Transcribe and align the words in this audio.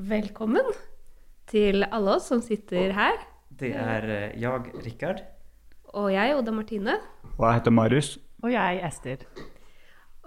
Velkommen 0.00 0.64
til 1.50 1.82
alle 1.84 2.14
oss 2.14 2.30
som 2.30 2.40
sitter 2.40 2.94
her. 2.96 3.18
Det 3.52 3.74
er 3.76 4.04
eh, 4.08 4.36
jeg, 4.40 4.70
Rikard. 4.80 5.18
Og 5.92 6.06
jeg, 6.14 6.36
Oda 6.38 6.54
Martine. 6.56 6.94
Og 7.34 7.42
jeg 7.44 7.58
heter 7.58 7.74
Marius. 7.74 8.08
Og 8.40 8.52
jeg, 8.54 8.78
Ester. 8.86 9.26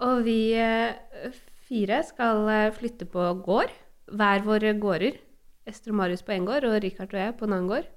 Og 0.06 0.20
vi 0.28 0.52
eh, 0.54 1.34
fire 1.66 1.98
skal 2.06 2.46
eh, 2.52 2.74
flytte 2.76 3.08
på 3.10 3.24
gård. 3.42 3.72
Hver 4.14 4.44
våre 4.46 4.76
gårder. 4.78 5.16
Ester 5.66 5.90
og 5.90 5.98
Marius 5.98 6.22
på 6.22 6.36
én 6.36 6.46
gård, 6.46 6.68
og 6.68 6.78
Rikard 6.84 7.16
og 7.16 7.22
jeg 7.24 7.34
på 7.40 7.48
en 7.48 7.56
annen 7.56 7.72
gård. 7.72 7.88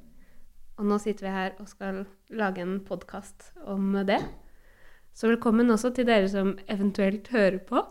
Og 0.79 0.87
nå 0.89 0.97
sitter 1.03 1.27
vi 1.27 1.35
her 1.35 1.59
og 1.61 1.69
skal 1.69 1.99
lage 2.33 2.63
en 2.63 2.79
podkast 2.87 3.51
om 3.67 3.91
det. 4.07 4.23
Så 5.13 5.29
velkommen 5.29 5.69
også 5.69 5.93
til 5.93 6.09
dere 6.09 6.31
som 6.31 6.55
eventuelt 6.65 7.29
hører 7.35 7.59
på. 7.69 7.85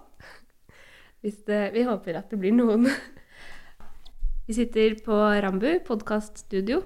Hvis 1.23 1.39
det, 1.46 1.68
vi 1.77 1.87
håper 1.87 2.18
at 2.18 2.34
det 2.34 2.41
blir 2.43 2.57
noen. 2.57 2.91
Vi 4.47 4.55
sitter 4.55 4.93
på 5.02 5.11
Rambu 5.43 5.80
podkaststudio 5.83 6.77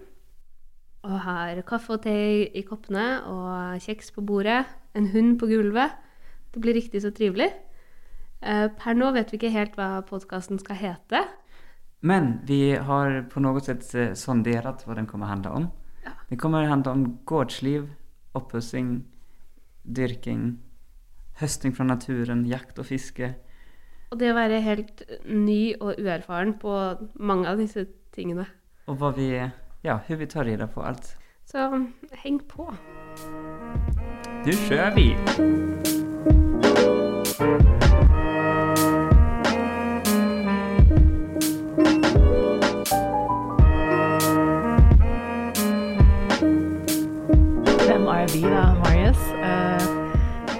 og 1.05 1.16
har 1.27 1.59
kaffe 1.69 1.98
og 1.98 2.07
te 2.07 2.15
i 2.57 2.62
koppene 2.65 3.03
og 3.29 3.83
kjeks 3.84 4.09
på 4.17 4.25
bordet, 4.25 4.62
en 4.97 5.11
hund 5.12 5.34
på 5.37 5.51
gulvet. 5.51 5.93
Det 6.55 6.62
blir 6.65 6.79
riktig 6.79 7.03
så 7.05 7.11
trivelig. 7.12 7.51
Eh, 8.41 8.73
Per 8.73 8.97
nå 8.97 9.11
vet 9.12 9.29
vi 9.29 9.37
ikke 9.37 9.53
helt 9.53 9.77
hva 9.77 9.91
podkasten 10.09 10.57
skal 10.62 10.81
hete. 10.81 11.20
Men 12.01 12.39
vi 12.48 12.79
har 12.81 13.27
på 13.29 13.45
noe 13.45 13.61
sett 13.61 13.84
eh, 13.92 14.17
sondert 14.17 14.87
hva 14.87 14.97
den 14.97 15.11
kommer 15.11 15.29
å 15.29 15.34
handle 15.34 15.53
om. 15.59 15.69
Ja. 16.06 16.17
Det 16.33 16.41
kommer 16.41 16.65
handle 16.65 16.97
om 16.97 17.06
gårdsliv, 17.29 17.91
oppussing, 18.41 19.03
dyrking, 19.84 20.55
høsting 21.45 21.77
fra 21.77 21.84
naturen, 21.92 22.47
jakt 22.48 22.81
og 22.81 22.89
fiske. 22.89 23.34
Og 24.10 24.19
det 24.19 24.32
å 24.32 24.34
være 24.34 24.56
helt 24.64 25.05
ny 25.30 25.77
og 25.78 26.00
uerfaren 26.02 26.56
på 26.59 26.74
mange 27.23 27.46
av 27.46 27.60
disse 27.62 27.84
tingene. 28.10 28.42
Og 28.91 28.96
hva 28.98 29.12
vi, 29.14 29.28
ja, 29.86 30.00
hur 30.08 30.17
vi 30.19 30.27
tar 30.27 30.50
det 30.50 30.67
på 30.75 30.83
alt. 30.83 31.12
Så 31.47 31.69
heng 32.25 32.41
på. 32.50 32.67
Du 34.42 34.50
kjører 34.67 34.91
vi! 34.97 35.14
Hvem 47.86 48.11
er 48.11 48.27
vi 48.34 48.42
da, 48.42 48.64
Marius? 48.83 49.22
Uh, 49.39 49.86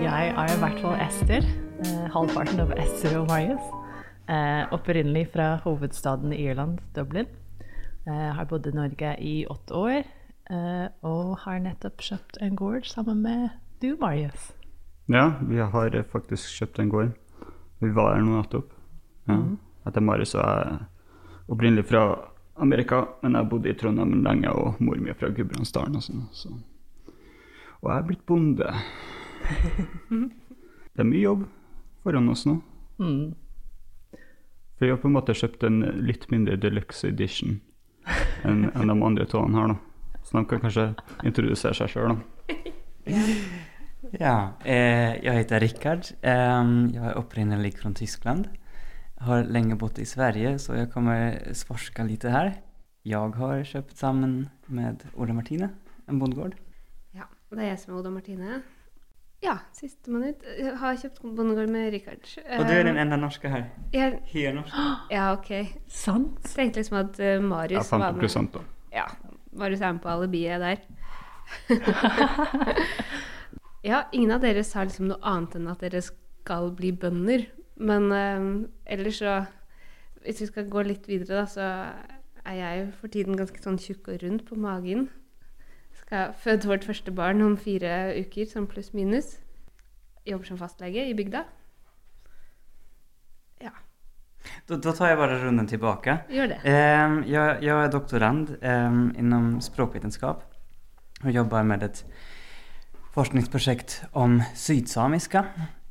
jeg 0.07 0.31
er 0.37 0.55
i 0.55 0.63
hvert 0.63 0.81
fall 0.87 1.03
Ester. 1.09 1.51
Halvparten 2.11 2.61
av 2.63 2.73
Esser 2.79 3.15
og 3.21 3.29
Marius. 3.31 3.67
Eh, 4.31 4.63
opprinnelig 4.75 5.29
fra 5.33 5.61
hovedstaden 5.65 6.33
i 6.35 6.43
Irland, 6.49 6.81
Dublin. 6.95 7.29
Eh, 8.07 8.31
har 8.35 8.49
bodd 8.51 8.67
i 8.67 8.75
Norge 8.75 9.17
i 9.21 9.47
åtte 9.47 9.75
år. 9.75 10.05
eh, 10.51 10.89
og 11.07 11.39
har 11.39 11.61
nettopp 11.61 12.01
kjøpt 12.03 12.39
en 12.43 12.57
gård 12.57 12.85
sammen 12.85 13.23
med 13.23 13.51
du, 13.81 13.97
Marius. 14.01 14.53
Ja, 15.07 15.39
vi 15.47 15.59
har 15.59 15.91
faktisk 16.11 16.49
kjøpt 16.59 16.81
en 16.81 16.89
gård. 16.91 17.13
Vi 17.79 17.91
var 17.95 18.15
her 18.15 18.23
nå 18.23 18.41
nettopp. 18.41 18.73
Ja. 19.29 19.35
Mm. 19.35 19.59
Etter 19.87 20.01
Marius 20.01 20.35
og 20.35 20.43
jeg 20.43 20.67
er 20.67 20.83
opprinnelig 21.49 21.87
fra 21.87 22.03
Amerika, 22.57 23.05
men 23.23 23.39
jeg 23.39 23.49
bodde 23.49 23.71
i 23.71 23.75
Trondheim 23.79 24.25
lenge, 24.25 24.51
og 24.51 24.75
mor 24.81 24.99
mi 24.99 25.11
er 25.11 25.15
fra 25.15 25.31
Gudbrandsdalen 25.31 25.97
og 25.97 26.03
sånn. 26.03 26.27
Så. 26.33 26.51
Og 27.81 27.93
jeg 27.93 27.99
er 27.99 28.07
blitt 28.11 28.27
bonde. 28.27 28.75
Det 30.91 31.07
er 31.07 31.07
mye 31.07 31.23
jobb 31.23 31.47
foran 32.05 32.29
oss 32.33 32.47
nå. 32.49 32.59
Mm. 33.01 33.35
For 34.77 34.87
vi 34.87 34.93
har 34.93 35.01
på 35.01 35.11
en 35.11 35.17
måte 35.17 35.37
kjøpt 35.37 35.67
en 35.69 35.83
litt 36.01 36.29
mindre 36.33 36.57
deluxe 36.61 37.09
edition 37.09 37.61
enn 38.49 38.71
en 38.73 38.89
de 38.89 38.97
andre 38.97 39.27
tåene 39.29 39.59
her, 39.61 39.75
da. 39.75 40.21
Så 40.25 40.37
de 40.37 40.45
kan 40.49 40.63
kanskje 40.63 40.87
introdusere 41.29 41.77
seg 41.77 41.93
sjøl, 41.93 42.15
da. 42.17 42.57
Ja, 44.11 44.57
eh, 44.67 45.21
jeg 45.23 45.37
heter 45.37 45.61
Rikard. 45.63 46.09
Eh, 46.19 46.71
jeg 46.91 47.05
er 47.05 47.19
opprinnelig 47.21 47.77
fra 47.79 47.93
Tyskland. 47.95 48.49
Har 49.23 49.45
lenge 49.47 49.77
bodd 49.79 50.01
i 50.03 50.07
Sverige, 50.09 50.57
så 50.59 50.75
jeg 50.81 50.91
kommer 50.91 51.37
forske 51.69 52.03
litt 52.09 52.25
her. 52.27 52.57
Jeg 53.07 53.37
har 53.37 53.63
kjøpt 53.69 54.01
sammen 54.01 54.49
med 54.67 55.05
Ola 55.15 55.37
Martine 55.37 55.71
en 56.11 56.19
bondegård. 56.19 56.57
Ja, 57.15 57.29
det 57.53 57.63
er 57.63 57.73
jeg 57.75 57.83
som 57.85 57.95
er 57.95 58.01
Oda 58.01 58.11
Martine. 58.17 58.63
Ja, 59.41 59.55
sistemann 59.73 60.27
ut. 60.29 60.43
Jeg 60.59 60.75
har 60.77 60.97
kjøpt 61.01 61.23
bondegård 61.25 61.71
med 61.73 61.95
Rikard. 61.95 62.27
Og 62.59 62.67
du 62.69 62.73
er 62.75 62.85
den 62.85 62.99
enda 63.01 63.17
norske 63.17 63.49
her. 63.49 63.71
Jeg, 63.95 64.19
Helnorsk. 64.29 64.75
ja, 65.15 65.31
ok. 65.33 65.49
Sant? 65.89 66.43
Jeg 66.45 66.57
tenkte 66.59 66.83
liksom 66.83 66.99
at 67.01 67.21
eh, 67.25 67.41
Marius 67.41 67.89
var 67.93 68.11
50 68.13 68.37
med. 68.37 68.51
da. 68.59 68.61
Ja, 68.93 69.07
Marius 69.57 69.81
er 69.81 69.95
med 69.97 70.03
på 70.05 70.11
alibiet 70.13 70.61
der. 70.61 70.79
ja, 73.91 74.03
ingen 74.13 74.35
av 74.37 74.45
dere 74.45 74.63
sa 74.67 74.85
liksom 74.85 75.09
noe 75.09 75.19
annet 75.27 75.57
enn 75.57 75.71
at 75.73 75.81
dere 75.87 76.03
skal 76.05 76.69
bli 76.77 76.93
bønder. 76.93 77.47
Men 77.81 78.13
eh, 78.13 78.45
ellers 78.93 79.23
så 79.25 79.39
Hvis 80.21 80.43
vi 80.43 80.47
skal 80.51 80.69
gå 80.69 80.83
litt 80.85 81.07
videre, 81.09 81.41
da, 81.41 81.47
så 81.49 81.65
er 82.45 82.57
jeg 82.59 82.93
for 83.01 83.09
tiden 83.09 83.41
ganske 83.41 83.57
sånn 83.65 83.81
tjukk 83.81 84.13
og 84.13 84.21
rund 84.21 84.45
på 84.45 84.53
magen. 84.61 85.09
Skal 86.11 86.33
føde 86.35 86.67
vårt 86.67 86.83
første 86.83 87.13
barn 87.15 87.39
om 87.47 87.53
fire 87.55 88.17
uker, 88.19 88.49
sånn 88.51 88.65
pluss 88.67 88.89
minus. 88.99 89.37
Jobber 90.27 90.49
som 90.49 90.57
fastlege 90.59 91.05
i 91.07 91.13
bygda. 91.15 91.45
Ja, 93.63 93.71
Da, 94.67 94.75
da 94.75 94.91
tar 94.91 95.13
jeg 95.13 95.19
bare 95.21 95.37
runden 95.39 95.69
tilbake. 95.71 96.17
gjør 96.27 96.49
det. 96.51 96.57
Eh, 96.65 97.15
jeg, 97.31 97.61
jeg, 97.63 97.77
er 97.77 97.93
doktorand 97.93 98.51
eh, 98.59 98.97
inom 99.23 99.61
språkvetenskap 99.63 100.43
og 101.23 101.31
jobber 101.31 101.63
med 101.63 101.87
et 101.87 102.03
forskningsprojekt 103.15 104.01
om 104.11 104.41
sydsamiska. 104.55 105.45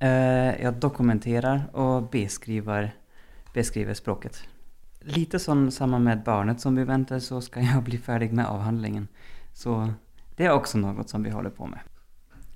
Eh, 0.04 0.60
jeg 0.66 0.82
dokumenterer 0.82 1.70
og 1.80 2.12
beskriver, 2.12 2.92
beskriver 3.56 3.96
språket. 3.96 4.44
Lite 5.16 5.40
sånn 5.40 5.70
sammen 5.72 6.04
med 6.04 6.28
barnet 6.28 6.60
som 6.60 6.76
vi 6.76 6.84
venter, 6.84 7.24
så 7.24 7.40
skal 7.40 7.64
jeg 7.72 7.88
bli 7.88 8.04
ferdig 8.04 8.34
med 8.34 8.50
avhandlingen. 8.52 9.08
Så 9.56 9.80
det 10.40 10.48
er 10.48 10.56
også 10.56 10.80
noe 10.82 11.04
som 11.08 11.26
vi 11.26 11.34
holder 11.34 11.54
på 11.54 11.68
med. 11.70 11.84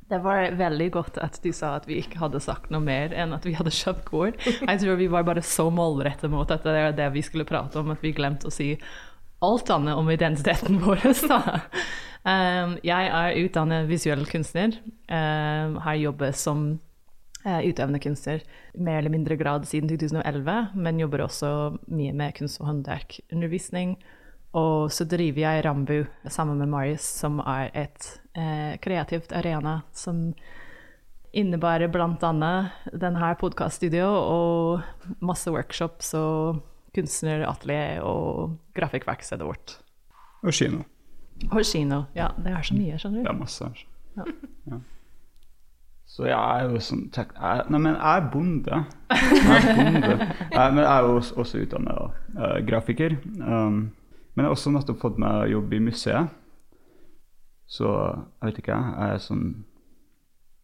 Det 0.10 0.20
var 0.24 0.52
veldig 0.60 0.90
godt 0.94 1.18
at 1.24 1.40
du 1.44 1.50
sa 1.56 1.74
at 1.78 1.88
vi 1.90 1.98
ikke 2.02 2.20
hadde 2.22 2.42
sagt 2.44 2.72
noe 2.74 2.84
mer 2.84 3.14
enn 3.16 3.34
at 3.36 3.46
vi 3.48 3.56
hadde 3.58 3.74
kjøpt 3.74 4.06
gård. 4.10 4.38
Jeg 4.46 4.82
tror 4.82 5.00
vi 5.00 5.10
var 5.12 5.26
bare 5.28 5.44
så 5.46 5.70
målrettet 5.74 6.32
mot 6.32 6.50
at 6.54 6.66
det 6.68 6.76
er 6.80 6.96
det 6.98 7.10
vi 7.16 7.24
skulle 7.26 7.48
prate 7.50 7.80
om, 7.82 7.94
at 7.96 8.04
vi 8.04 8.14
glemte 8.16 8.50
å 8.50 8.54
si 8.54 8.74
alt 9.44 9.72
annet 9.74 10.00
om 10.00 10.12
identiteten 10.12 10.82
vår. 10.84 11.04
Um, 12.24 12.78
jeg 12.88 13.08
er 13.12 13.38
utdannet 13.44 13.90
visuell 13.90 14.22
kunstner. 14.24 14.78
Um, 15.12 15.76
har 15.84 15.98
jobbet 16.00 16.38
som 16.40 16.62
uh, 17.44 17.60
utøvende 17.60 18.00
kunstner 18.00 18.46
mer 18.80 19.02
eller 19.02 19.12
mindre 19.12 19.36
grad 19.36 19.68
siden 19.68 19.92
2011, 19.92 20.70
men 20.72 21.02
jobber 21.04 21.26
også 21.26 21.50
mye 21.92 22.14
med 22.16 22.38
kunst- 22.38 22.62
og 22.62 22.70
håndverkundervisning. 22.70 23.98
Og 24.54 24.92
så 24.94 25.06
driver 25.10 25.42
jeg 25.42 25.64
Rambu 25.66 25.96
sammen 26.30 26.60
med 26.62 26.70
Marius, 26.70 27.06
som 27.24 27.40
er 27.42 27.72
et 27.74 28.10
eh, 28.38 28.76
kreativt 28.84 29.34
arena 29.34 29.80
som 29.98 30.28
innebærer 31.34 31.90
bl.a. 31.90 32.52
denne 32.94 33.32
podkaststudio 33.42 34.06
og 34.06 35.16
masse 35.26 35.50
workshops 35.50 36.12
og 36.20 36.60
kunstneratelier 36.94 38.04
og 38.06 38.54
grafikkverkstedet 38.78 39.48
vårt. 39.48 39.80
Og 40.46 40.54
kino. 40.54 40.84
Og 41.50 41.64
kino. 41.66 42.04
Ja, 42.14 42.30
det 42.38 42.54
er 42.54 42.62
så 42.68 42.78
mye, 42.78 43.00
skjønner 43.02 43.24
Det 43.24 43.26
du. 43.26 43.34
er 43.34 43.40
masse. 43.40 43.72
Ja. 44.20 44.28
Ja. 44.70 44.78
Så 46.14 46.28
jeg 46.28 46.38
er 46.38 46.70
jo 46.70 46.78
sånn 46.84 47.08
tek 47.16 47.32
jeg, 47.34 47.66
Nei, 47.74 47.80
men 47.82 47.96
jeg 47.96 48.06
er 48.22 48.30
bonde. 48.30 48.84
Jeg 49.10 49.58
er 49.58 49.68
bonde. 49.80 50.28
Jeg, 50.54 50.74
men 50.76 50.84
jeg 50.84 50.92
er 50.94 51.08
jo 51.08 51.16
også, 51.18 51.36
også 51.42 51.62
utdanna 51.64 51.96
uh, 52.38 52.58
grafiker. 52.68 53.16
Um, 53.42 53.80
men 54.34 54.44
jeg 54.44 54.50
har 54.50 54.56
også 54.58 54.72
nettopp 54.74 55.00
fått 55.02 55.20
meg 55.22 55.52
jobb 55.52 55.74
i 55.74 55.80
museet. 55.80 56.40
Så 57.70 57.90
jeg 57.90 58.50
vet 58.50 58.60
ikke, 58.64 58.76
jeg. 58.78 59.14
Er 59.14 59.22
sånn 59.22 59.46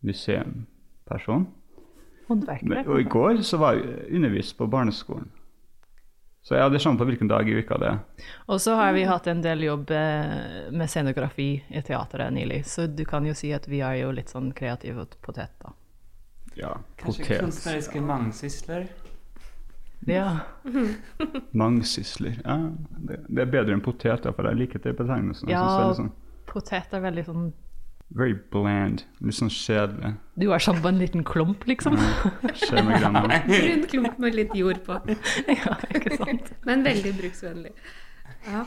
museumperson. 0.05 1.47
Håndverkere. 2.29 2.85
og 2.87 2.99
i 3.01 3.07
går 3.09 3.41
så 3.41 3.57
var 3.57 3.77
jeg 3.79 4.09
undervist 4.19 4.57
på 4.57 4.67
barneskolen. 4.69 5.31
Så 6.41 6.55
ja, 6.55 6.69
det 6.69 6.79
kommer 6.83 6.97
på 7.01 7.05
hvilken 7.09 7.27
dag 7.27 7.49
i 7.49 7.55
uka 7.59 7.77
det 7.81 7.87
er. 7.89 7.97
Og 8.47 8.61
så 8.61 8.75
har 8.79 8.93
vi 8.95 9.03
hatt 9.09 9.27
en 9.27 9.41
del 9.43 9.63
jobb 9.65 9.91
eh, 9.91 10.69
med 10.71 10.89
scenografi 10.89 11.49
i 11.67 11.81
teateret 11.83 12.31
nylig, 12.33 12.61
så 12.65 12.87
du 12.87 13.03
kan 13.05 13.25
jo 13.27 13.33
si 13.35 13.51
at 13.53 13.67
vi 13.67 13.81
er 13.83 13.97
jo 14.03 14.13
litt 14.15 14.31
sånn 14.31 14.53
kreative 14.55 15.03
potet, 15.25 15.51
da. 15.59 15.73
Ja, 16.55 16.71
Kanskje 17.01 17.25
potet. 17.25 17.41
kunstneriske 17.43 18.01
mangsysler? 18.01 18.87
Ja. 20.07 20.39
Mangsysler. 21.59 22.39
Ja, 22.45 22.57
det, 23.09 23.23
det 23.27 23.43
er 23.43 23.51
bedre 23.51 23.75
enn 23.75 23.83
potet, 23.83 24.27
for 24.27 24.47
jeg 24.47 24.61
liker 24.61 24.83
det 24.83 24.95
betegnelsen. 24.99 25.51
Ja. 25.51 25.65
er 25.89 25.97
sånn 25.97 26.13
Potet 26.49 26.95
er 26.97 27.03
veldig 27.03 27.25
sånn 27.27 27.49
very 28.17 28.33
bland. 28.51 29.03
Litt 29.21 29.37
sånn 29.37 29.51
kjedelig. 29.53 30.15
Du 30.39 30.47
er 30.49 30.63
sånn 30.63 30.79
på 30.81 30.89
en 30.89 30.97
liten 31.01 31.25
klump, 31.27 31.65
liksom. 31.69 31.97
Ja. 31.99 33.11
Rund 33.69 33.85
klump 33.91 34.17
med 34.17 34.37
litt 34.37 34.55
jord 34.57 34.81
på. 34.87 34.97
ja, 35.45 35.75
ikke 35.93 36.17
sant? 36.17 36.49
Men 36.65 36.85
veldig 36.87 37.13
bruksvennlig. 37.19 37.75
Ja. 38.49 38.65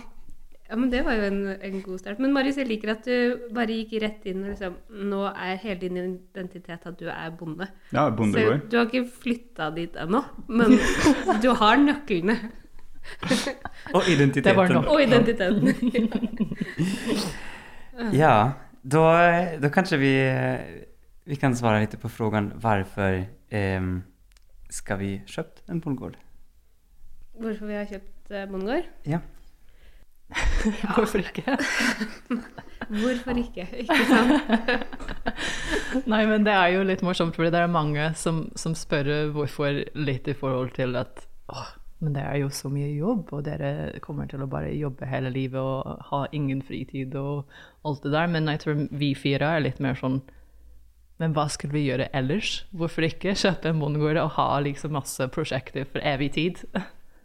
Ja, 0.73 0.77
men 0.81 0.89
det 0.89 1.03
var 1.05 1.19
jo 1.19 1.25
en, 1.29 1.41
en 1.53 1.81
god 1.85 1.99
start. 2.01 2.21
Men 2.23 2.33
Marius, 2.33 2.57
jeg 2.57 2.65
liker 2.71 2.95
at 2.95 3.05
du 3.05 3.43
bare 3.53 3.75
gikk 3.77 3.91
rett 4.01 4.23
inn 4.31 4.41
og 4.41 4.55
liksom 4.55 4.79
Nå 5.11 5.19
er 5.29 5.59
hele 5.61 5.81
din 5.83 5.99
identitet 6.01 6.87
at 6.89 6.97
du 6.97 7.11
er 7.13 7.35
bonde. 7.37 7.67
Ja, 7.91 8.07
Så 8.07 8.15
bondegård. 8.17 8.63
du 8.73 8.79
har 8.79 8.89
ikke 8.89 9.05
flytta 9.21 9.69
dit 9.77 9.99
ennå, 10.01 10.23
men 10.49 10.79
du 11.45 11.51
har 11.61 11.77
nøklene. 11.77 12.39
og 13.97 14.09
identiteten. 14.09 14.49
Det 14.49 14.57
var 14.57 14.73
nog. 14.73 14.89
Og 14.89 15.03
identiteten. 15.03 15.69
Ja, 18.17 18.53
da, 18.83 19.03
da 19.61 19.69
kanskje 19.69 19.99
vi, 20.01 20.15
vi 21.29 21.37
kan 21.37 21.53
svare 21.55 21.83
litt 21.85 21.99
på 22.01 22.09
frågan 22.09 22.49
hvorfor 22.63 23.19
ehm, 23.53 23.93
skal 24.73 24.99
vi 25.03 25.11
kjøpt 25.29 25.61
en 25.69 25.83
bondegård? 25.85 26.17
Hvorfor 27.37 27.69
vi 27.69 27.77
har 27.77 27.85
kjøpt 27.93 28.33
eh, 28.33 28.49
bondegård? 28.49 28.89
Ja. 29.05 29.21
Hvorfor 30.95 31.23
ikke? 31.23 31.59
Hvorfor 32.93 33.39
ikke? 33.41 33.67
Ikke 33.83 34.05
sant? 34.09 34.33
Nei, 36.09 36.25
men 36.29 36.45
det 36.47 36.55
er 36.55 36.75
jo 36.75 36.83
litt 36.87 37.05
morsomt, 37.07 37.37
fordi 37.37 37.53
det 37.55 37.63
er 37.63 37.71
mange 37.73 38.11
som, 38.19 38.45
som 38.59 38.75
spør 38.77 39.31
hvorfor 39.33 39.83
litt 39.97 40.29
i 40.29 40.37
forhold 40.37 40.75
til 40.77 40.99
at 41.01 41.25
åh, 41.53 41.71
men 42.03 42.17
det 42.17 42.23
er 42.27 42.41
jo 42.43 42.49
så 42.51 42.67
mye 42.73 42.91
jobb, 42.97 43.31
og 43.31 43.45
dere 43.47 44.01
kommer 44.03 44.27
til 44.31 44.43
å 44.43 44.51
bare 44.51 44.73
jobbe 44.75 45.07
hele 45.07 45.31
livet 45.31 45.61
og 45.63 46.07
ha 46.09 46.25
ingen 46.35 46.63
fritid 46.67 47.15
og 47.19 47.47
alt 47.87 48.03
det 48.03 48.11
der. 48.15 48.31
Men 48.33 48.51
jeg 48.51 48.63
tror 48.65 48.81
vi 48.91 49.13
fire 49.15 49.53
er 49.57 49.67
litt 49.69 49.83
mer 49.83 49.99
sånn 49.99 50.23
Men 51.23 51.37
hva 51.37 51.45
skulle 51.53 51.77
vi 51.77 51.85
gjøre 51.85 52.09
ellers? 52.19 52.65
Hvorfor 52.75 53.05
ikke 53.07 53.37
kjøpe 53.39 53.71
en 53.71 53.79
bondegård 53.79 54.19
og 54.19 54.33
ha 54.35 54.47
liksom 54.65 54.97
masse 54.97 55.23
prosjekter 55.31 55.87
for 55.87 56.03
evig 56.03 56.33
tid? 56.35 56.59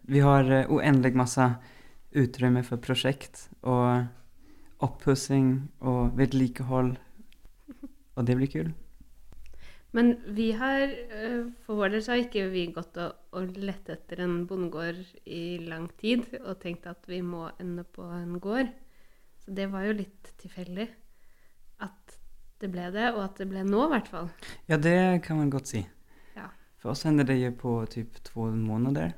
Vi 0.06 0.22
har 0.22 0.44
uendelig 0.46 0.70
oändlig 0.76 1.18
massa 1.18 1.48
utrymme 2.18 2.64
for 2.66 2.82
prosjekt 2.82 3.48
og 3.62 4.08
oppussing 4.84 5.70
og 5.80 6.18
vedlikehold. 6.18 6.96
Og 8.18 8.26
det 8.26 8.36
blir 8.38 8.52
kul. 8.52 8.70
Men 9.96 10.18
vi 10.36 10.52
har, 10.52 10.82
eh, 10.82 11.48
for 11.64 11.80
vår 11.80 11.96
del 11.96 12.04
så 12.04 12.14
har 12.14 12.24
ikke 12.26 12.50
vi 12.52 12.68
gått 12.76 12.98
og, 13.02 13.16
og 13.34 13.56
lett 13.58 13.88
etter 13.90 14.20
en 14.26 14.44
bondegård 14.50 15.00
i 15.26 15.58
lang 15.64 15.88
tid 16.02 16.26
og 16.44 16.60
tenkt 16.62 16.86
at 16.90 17.08
vi 17.08 17.22
må 17.26 17.48
ende 17.62 17.86
på 17.86 18.04
en 18.04 18.36
gård. 18.44 18.70
Så 19.42 19.56
det 19.56 19.70
var 19.72 19.88
jo 19.88 19.96
litt 20.02 20.34
tilfeldig 20.42 20.90
at 21.86 22.18
det 22.60 22.70
ble 22.74 22.90
det, 22.92 23.12
og 23.14 23.22
at 23.24 23.40
det 23.40 23.48
ble 23.50 23.64
nå 23.64 23.86
i 23.86 23.92
hvert 23.94 24.10
fall. 24.12 24.30
Ja, 24.68 24.78
det 24.82 25.24
kan 25.26 25.38
man 25.38 25.52
godt 25.54 25.72
si. 25.72 25.84
Ja. 26.36 26.50
For 26.82 26.94
oss 26.94 27.06
hender 27.06 27.28
det 27.28 27.38
jo 27.40 27.52
på 27.58 27.74
typ 27.90 28.18
to 28.28 28.50
måneder. 28.52 29.14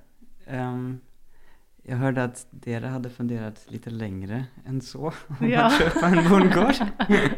Ehm, 0.45 0.99
jag 1.89 1.97
hørte 2.03 2.23
at 2.29 2.41
dere 2.65 2.91
hadde 2.93 3.09
fundert 3.09 3.61
litt 3.73 3.87
lengre 3.91 4.43
enn 4.69 4.79
så 4.85 5.09
om 5.09 5.45
Ja. 5.49 5.67
å 5.67 5.77
kjøpe 5.79 6.03
en 6.11 6.27
bondegård. 6.29 6.83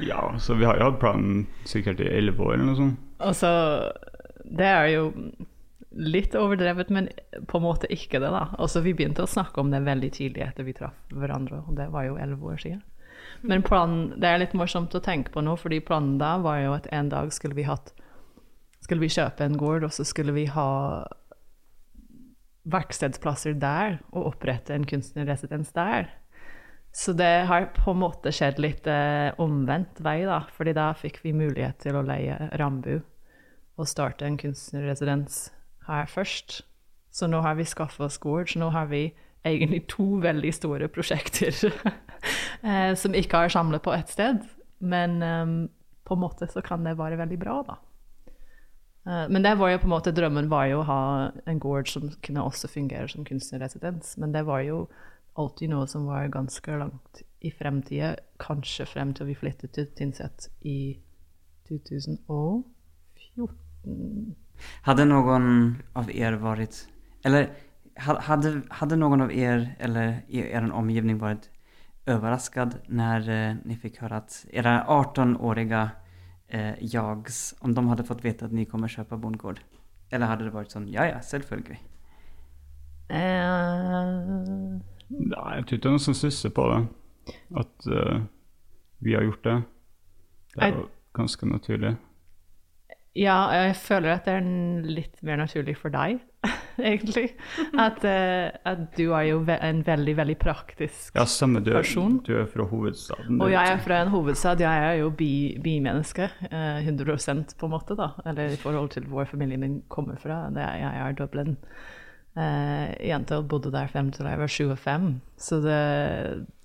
Ja, 0.00 0.38
så 0.38 0.54
vi 0.54 0.64
har 0.64 0.78
jo 0.78 0.84
hatt 0.92 1.00
planen 1.02 1.46
sikkert 1.66 1.98
i 2.00 2.06
elleve 2.06 2.44
år 2.46 2.54
eller 2.54 2.68
noe 2.68 2.76
sånt. 2.78 2.98
Altså, 3.18 3.48
det 4.46 4.68
er 4.70 4.86
jo 4.92 5.08
litt 5.98 6.36
overdrevet, 6.38 6.92
men 6.94 7.08
på 7.50 7.58
en 7.58 7.64
måte 7.66 7.90
ikke 7.90 8.20
det, 8.22 8.30
da. 8.30 8.44
Altså, 8.62 8.80
vi 8.84 8.92
begynte 8.94 9.24
å 9.26 9.30
snakke 9.30 9.58
om 9.60 9.72
det 9.74 9.80
veldig 9.86 10.10
tidlig 10.14 10.44
etter 10.46 10.66
vi 10.68 10.76
traff 10.78 10.94
hverandre, 11.10 11.64
og 11.66 11.74
det 11.80 11.88
var 11.90 12.06
jo 12.06 12.14
elleve 12.22 12.46
år 12.54 12.62
siden. 12.62 12.82
Men 13.42 13.64
planen, 13.66 14.12
det 14.22 14.30
er 14.30 14.38
litt 14.44 14.54
morsomt 14.56 14.94
å 14.94 15.02
tenke 15.02 15.34
på 15.34 15.42
nå, 15.42 15.56
fordi 15.58 15.80
planen 15.84 16.14
da 16.22 16.36
var 16.42 16.60
jo 16.62 16.76
at 16.78 16.86
en 16.94 17.10
dag 17.12 17.34
skulle 17.34 17.58
vi 17.58 17.66
hatt 17.68 17.90
skulle 18.80 19.02
vi 19.02 19.10
kjøpe 19.10 19.42
en 19.44 19.58
gård, 19.58 19.84
og 19.84 19.92
så 19.92 20.06
skulle 20.06 20.32
vi 20.32 20.46
ha 20.54 20.68
verkstedsplasser 22.68 23.54
der, 23.60 24.00
og 24.12 24.32
opprette 24.32 24.74
en 24.74 24.86
kunstnerresidens 24.88 25.70
der. 25.76 26.10
Så 26.92 27.12
det 27.12 27.46
har 27.46 27.68
på 27.76 27.92
en 27.92 28.00
måte 28.00 28.32
skjedd 28.34 28.58
litt 28.62 28.88
eh, 28.90 29.30
omvendt 29.40 30.00
vei, 30.04 30.22
da. 30.26 30.42
Fordi 30.54 30.74
da 30.76 30.90
fikk 30.96 31.20
vi 31.22 31.36
mulighet 31.36 31.78
til 31.84 31.98
å 31.98 32.04
leie 32.06 32.50
Rambu 32.58 32.98
og 33.78 33.86
starte 33.86 34.26
en 34.26 34.38
kunstnerresidens 34.40 35.48
her 35.86 36.08
først. 36.10 36.62
Så 37.14 37.28
nå 37.30 37.40
har 37.44 37.58
vi 37.58 37.68
skaffa 37.68 38.08
oss 38.08 38.18
gård, 38.20 38.50
så 38.50 38.62
nå 38.62 38.72
har 38.74 38.88
vi 38.90 39.08
egentlig 39.46 39.84
to 39.88 40.18
veldig 40.22 40.50
store 40.54 40.88
prosjekter 40.92 41.54
eh, 42.66 42.92
som 42.98 43.14
ikke 43.16 43.44
har 43.44 43.54
samlet 43.54 43.84
på 43.84 43.94
ett 43.94 44.10
sted. 44.12 44.42
Men 44.78 45.22
eh, 45.22 45.52
på 46.08 46.16
en 46.16 46.24
måte 46.24 46.48
så 46.50 46.64
kan 46.64 46.84
det 46.86 46.98
være 46.98 47.20
veldig 47.20 47.38
bra, 47.40 47.60
da. 47.68 47.78
Eh, 49.08 49.28
Men 49.28 49.42
det 49.42 49.54
var 49.58 49.70
jo 49.72 49.78
på 49.78 49.88
en 49.88 49.94
måte 49.96 50.12
drømmen 50.12 50.50
var 50.52 50.66
jo 50.68 50.80
å 50.82 50.88
ha 50.88 51.02
en 51.46 51.58
gård 51.58 51.88
som 51.88 52.10
kunne 52.22 52.44
også 52.44 52.68
fungere 52.68 53.08
som 53.08 53.24
kunstnerresidens. 53.24 54.16
Men 54.18 54.32
det 54.32 54.44
var 54.46 54.60
jo 54.66 54.88
alltid 55.38 55.70
noe 55.70 55.86
som 55.86 56.06
var 56.06 56.28
ganske 56.34 56.78
langt 56.78 57.22
i 57.40 57.50
fremtida, 57.54 58.16
kanskje 58.42 58.86
frem 58.90 59.14
til 59.14 59.26
vi 59.30 59.34
flyttet 59.38 59.72
til 59.72 59.86
Tynset 59.96 60.48
i 60.66 60.98
2014. 61.68 64.34
Hadde 64.82 65.04
noen 65.06 65.46
av 65.94 66.06
dere 66.10 66.40
vært 66.42 66.88
eller 67.26 67.48
hadde, 67.98 68.62
hadde 68.80 68.96
noen 68.98 69.22
av 69.22 69.30
dere 69.30 69.76
eller 69.78 70.18
i 70.28 70.42
er 70.42 70.66
omgivning 70.74 71.20
vært 71.22 71.48
overrasket 72.08 72.80
når 72.88 73.20
dere 73.28 73.78
fikk 73.78 74.02
høre 74.02 74.16
at 74.24 74.40
deres 74.50 74.82
18-åriga 74.90 75.82
eh, 76.48 76.74
jags, 76.80 77.54
om 77.60 77.74
de 77.74 77.88
hade 77.88 78.04
fått 78.04 78.24
veta 78.24 78.44
att 78.46 78.52
ni 78.52 78.64
kommer 78.64 78.88
köpa 78.88 79.16
bondgård? 79.16 79.60
Eller 80.10 80.26
hade 80.26 80.44
det 80.44 80.50
varit 80.54 80.70
sånn, 80.72 80.88
ja 80.88 81.04
ja, 81.06 81.20
selvfølgelig. 81.20 81.78
Uh... 83.12 84.78
Nei, 85.08 85.54
jeg 85.56 85.64
tror 85.64 85.76
ikke 85.78 85.82
det 85.82 85.88
er 85.88 85.94
noen 85.94 86.04
som 86.04 86.16
stusser 86.16 86.52
på 86.54 86.64
det. 86.72 86.80
At 87.56 87.88
uh, 87.88 88.18
vi 89.04 89.14
har 89.16 89.24
gjort 89.24 89.44
det. 89.44 89.56
Det 90.54 90.62
er 90.62 90.66
Jeg- 90.68 90.76
jo 90.78 90.88
ganske 91.16 91.46
naturlig. 91.48 91.96
ja, 93.16 93.38
jeg 93.50 93.76
føler 93.76 94.12
at 94.14 94.24
det 94.28 94.34
er 94.38 94.84
litt 94.86 95.22
mer 95.22 95.36
naturlig 95.40 95.76
for 95.76 95.88
deg, 95.90 96.20
egentlig. 96.90 97.32
At, 97.78 98.02
uh, 98.04 98.48
at 98.64 98.82
du 98.96 99.12
er 99.12 99.24
jo 99.30 99.40
en 99.48 99.82
veldig, 99.86 100.14
veldig 100.16 100.36
praktisk 100.38 101.14
Ja, 101.18 101.24
samme 101.28 101.60
du, 101.64 101.70
er- 101.72 101.80
Person. 101.82 102.18
du 102.26 102.32
er 102.40 102.46
fra 102.46 102.64
hovedstaden. 102.70 103.40
Og 103.42 103.50
jeg 103.52 103.72
er 103.74 103.78
fra 103.84 104.00
en 104.04 104.12
hovedstad. 104.14 104.60
Jeg 104.60 104.84
er 104.90 104.98
jo 105.02 105.10
bi- 105.10 105.58
bimenneske. 105.62 106.30
eh, 106.50 106.80
100% 106.86 107.56
på 107.58 107.66
en 107.66 107.72
måte, 107.76 107.96
da. 107.98 108.10
Eller 108.26 108.52
i 108.54 108.56
forhold 108.60 108.90
til 108.90 109.04
hvor 109.10 109.24
familien 109.26 109.60
min 109.60 109.82
kommer 109.88 110.16
fra. 110.22 110.44
Det 110.50 110.62
er, 110.62 110.76
jeg 110.84 111.02
er 111.08 111.12
Dublin. 111.18 111.56
Uh, 112.38 112.92
jente 113.02 113.34
og 113.40 113.48
bodde 113.50 113.72
der 113.74 113.88
frem 113.90 114.12
til 114.14 114.26
jeg 114.28 114.38
var 114.38 114.46
25. 114.46 115.20
Så 115.36 115.58
det, 115.64 115.78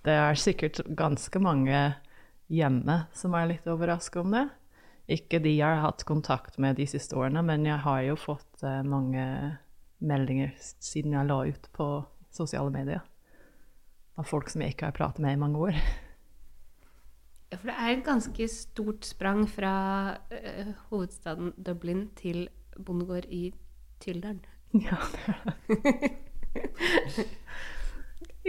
det 0.05 0.13
er 0.13 0.35
sikkert 0.37 0.81
ganske 0.95 1.39
mange 1.41 1.95
hjemme 2.53 3.05
som 3.17 3.33
er 3.33 3.47
litt 3.49 3.65
overraska 3.71 4.21
om 4.21 4.35
det. 4.35 4.43
Ikke 5.09 5.39
de 5.43 5.55
jeg 5.57 5.65
har 5.67 5.81
hatt 5.83 6.05
kontakt 6.07 6.59
med 6.61 6.77
de 6.77 6.85
siste 6.87 7.17
årene, 7.17 7.41
men 7.43 7.65
jeg 7.65 7.79
har 7.83 8.03
jo 8.05 8.13
fått 8.15 8.61
eh, 8.63 8.83
mange 8.87 9.23
meldinger 10.03 10.53
siden 10.59 11.15
jeg 11.15 11.29
la 11.29 11.39
ut 11.47 11.69
på 11.75 11.87
sosiale 12.33 12.73
medier. 12.73 13.03
Av 14.19 14.27
folk 14.29 14.51
som 14.51 14.61
jeg 14.61 14.75
ikke 14.75 14.91
har 14.91 14.97
pratet 14.97 15.23
med 15.23 15.37
i 15.37 15.41
mange 15.41 15.61
år. 15.69 15.77
Ja, 17.53 17.57
For 17.57 17.69
det 17.69 17.77
er 17.77 17.91
et 17.91 18.05
ganske 18.05 18.47
stort 18.49 19.05
sprang 19.05 19.43
fra 19.49 19.73
uh, 20.33 20.71
hovedstaden 20.89 21.53
Dublin 21.57 22.07
til 22.17 22.47
bondegård 22.77 23.27
i 23.29 23.53
Tyldern. 24.01 24.39
Ja, 24.73 24.97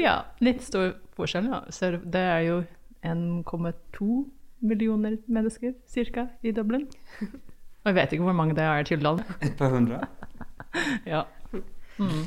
ja, 0.07 0.15
litt 0.41 0.63
stor 0.65 0.95
forskjell, 1.19 1.51
ja. 1.53 1.61
Så 1.69 1.91
det 2.01 2.23
er 2.23 2.41
jo 2.47 2.57
1,2 3.05 4.09
millioner 4.65 5.19
mennesker 5.29 5.75
cirka 5.87 6.31
i 6.41 6.53
Dublin. 6.57 6.89
Og 7.85 7.91
jeg 7.91 7.97
vet 7.99 8.17
ikke 8.17 8.25
hvor 8.25 8.37
mange 8.37 8.57
det 8.57 8.65
er 8.65 8.81
i 8.81 8.89
Tyldal. 8.89 9.21
Et 9.45 9.57
par 9.59 9.75
hundre? 9.75 10.01
Ja. 11.07 11.27
Mm. 11.99 12.25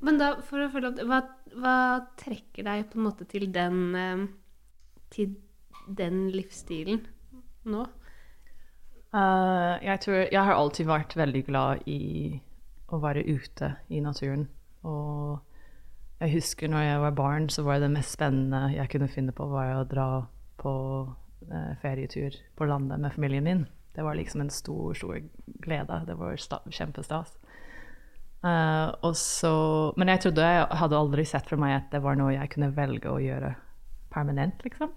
Men 0.00 0.18
da, 0.20 0.32
for 0.46 0.64
å 0.64 0.70
følge 0.72 0.92
opp, 0.92 1.00
hva, 1.08 1.20
hva 1.60 1.76
trekker 2.20 2.66
deg 2.66 2.86
på 2.90 2.98
en 2.98 3.06
måte 3.06 3.26
til 3.28 3.50
den, 3.52 3.80
eh, 3.98 4.26
til 5.12 5.34
den 5.86 6.28
livsstilen 6.32 7.02
nå? 7.68 7.86
Uh, 9.10 9.74
jeg 9.82 9.98
tror 10.04 10.18
Jeg 10.22 10.38
har 10.46 10.54
alltid 10.54 10.86
vært 10.86 11.16
veldig 11.18 11.40
glad 11.48 11.88
i 11.90 12.38
å 12.90 13.00
være 13.02 13.24
ute 13.26 13.74
i 13.90 14.00
naturen. 14.02 14.46
Og 14.86 15.40
jeg 16.20 16.34
husker 16.36 16.70
når 16.70 16.86
jeg 16.86 17.02
var 17.04 17.18
barn, 17.18 17.48
så 17.50 17.64
var 17.66 17.82
det 17.82 17.90
mest 17.92 18.14
spennende 18.16 18.70
jeg 18.74 18.90
kunne 18.92 19.10
finne 19.10 19.34
på, 19.34 19.48
var 19.50 19.74
å 19.74 19.88
dra 19.88 20.08
på 20.60 20.72
uh, 21.10 21.72
ferietur 21.82 22.36
på 22.56 22.70
landet 22.70 23.02
med 23.02 23.14
familien 23.16 23.46
min. 23.46 23.66
Det 23.96 24.06
var 24.06 24.14
liksom 24.14 24.44
en 24.44 24.54
stor, 24.54 24.94
stor 24.94 25.18
glede. 25.64 26.02
Det 26.06 26.16
var 26.18 26.38
sta 26.38 26.60
kjempestas. 26.70 27.34
Og 28.40 29.12
så, 29.20 29.50
men 30.00 30.08
jeg 30.14 30.22
trodde 30.24 30.46
jeg 30.48 30.78
hadde 30.80 30.96
aldri 30.96 31.26
sett 31.28 31.50
for 31.50 31.60
meg 31.60 31.74
at 31.76 31.90
det 31.92 32.00
var 32.00 32.16
noe 32.16 32.32
jeg 32.32 32.48
kunne 32.54 32.70
velge 32.72 33.10
å 33.12 33.20
gjøre 33.20 33.50
permanent, 34.10 34.62
liksom. 34.64 34.94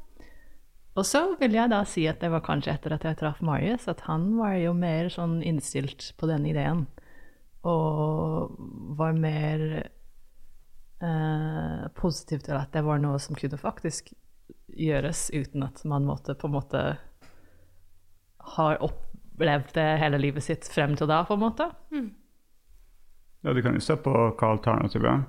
Og 0.94 1.06
så 1.10 1.24
vil 1.40 1.56
jeg 1.58 1.72
da 1.72 1.82
si 1.90 2.06
at 2.10 2.22
det 2.22 2.30
var 2.30 2.44
kanskje 2.46 2.76
etter 2.76 2.94
at 2.94 3.06
jeg 3.08 3.18
traff 3.18 3.42
Marius, 3.46 3.88
at 3.90 4.04
han 4.06 4.36
var 4.38 4.54
jo 4.62 4.76
mer 4.78 5.10
sånn 5.14 5.40
innstilt 5.46 6.12
på 6.22 6.30
den 6.30 6.46
ideen. 6.46 6.86
Og 7.66 8.54
var 9.00 9.18
mer 9.18 9.64
uh, 11.02 11.90
positiv 11.98 12.44
til 12.46 12.60
at 12.60 12.76
det 12.76 12.84
var 12.86 13.02
noe 13.02 13.18
som 13.22 13.38
kunne 13.40 13.58
faktisk 13.58 14.14
gjøres 14.74 15.28
uten 15.34 15.66
at 15.66 15.82
man 15.90 16.06
måtte 16.06 16.38
på 16.38 16.50
en 16.50 16.56
måte 16.60 16.84
ha 18.54 18.68
opplevd 18.86 19.74
det 19.78 19.90
hele 20.02 20.20
livet 20.22 20.46
sitt 20.46 20.68
frem 20.70 20.94
til 21.00 21.10
da, 21.10 21.24
på 21.26 21.38
en 21.38 21.46
måte. 21.48 21.72
Ja, 23.44 23.54
du 23.54 23.62
kan 23.62 23.76
jo 23.76 23.84
se 23.84 23.96
på 24.00 24.12
hva 24.12 24.50
alternativet 24.54 25.10
er. 25.12 25.24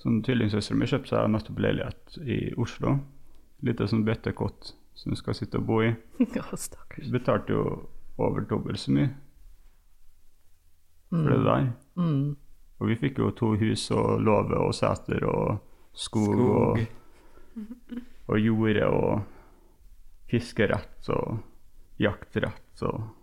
Sånn 0.00 0.20
Tvillingsøstera 0.24 0.78
mi 0.78 0.86
kjøpte 0.88 1.12
seg 1.12 1.32
nettopp 1.32 1.58
leilighet 1.60 2.20
i 2.22 2.38
Oslo. 2.60 2.94
Lite 3.66 3.88
sånn 3.90 4.04
bøttekott 4.06 4.70
som 4.96 5.12
du 5.12 5.18
skal 5.18 5.36
sitte 5.36 5.58
og 5.58 5.66
bo 5.68 5.80
i. 5.84 5.90
Å, 6.40 6.56
stakkars. 6.56 7.10
Betalte 7.12 7.56
jo 7.56 7.64
over 8.20 8.46
dobbelt 8.48 8.80
så 8.80 8.94
mye 8.94 9.10
for 11.10 11.26
det 11.26 11.40
der. 11.42 11.68
Mm. 11.98 12.36
Og 12.80 12.88
vi 12.92 12.96
fikk 13.00 13.18
jo 13.18 13.32
to 13.36 13.52
hus 13.60 13.88
og 13.92 14.22
låve 14.22 14.56
og 14.62 14.70
seter 14.78 15.26
og 15.26 15.58
skog, 15.90 16.38
Skog. 16.38 16.78
Og, 16.78 18.02
og 18.30 18.38
jorde 18.38 18.86
og 18.94 19.24
fiskerett 20.30 21.10
og 21.10 21.40
jaktrett 22.00 22.86
og 22.86 23.16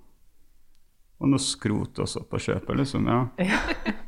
og 1.17 1.31
noe 1.31 1.41
skrot 1.41 1.97
også 2.03 2.27
på 2.29 2.37
kjøpet, 2.45 2.77
liksom. 2.77 3.07
ja. 3.09 3.23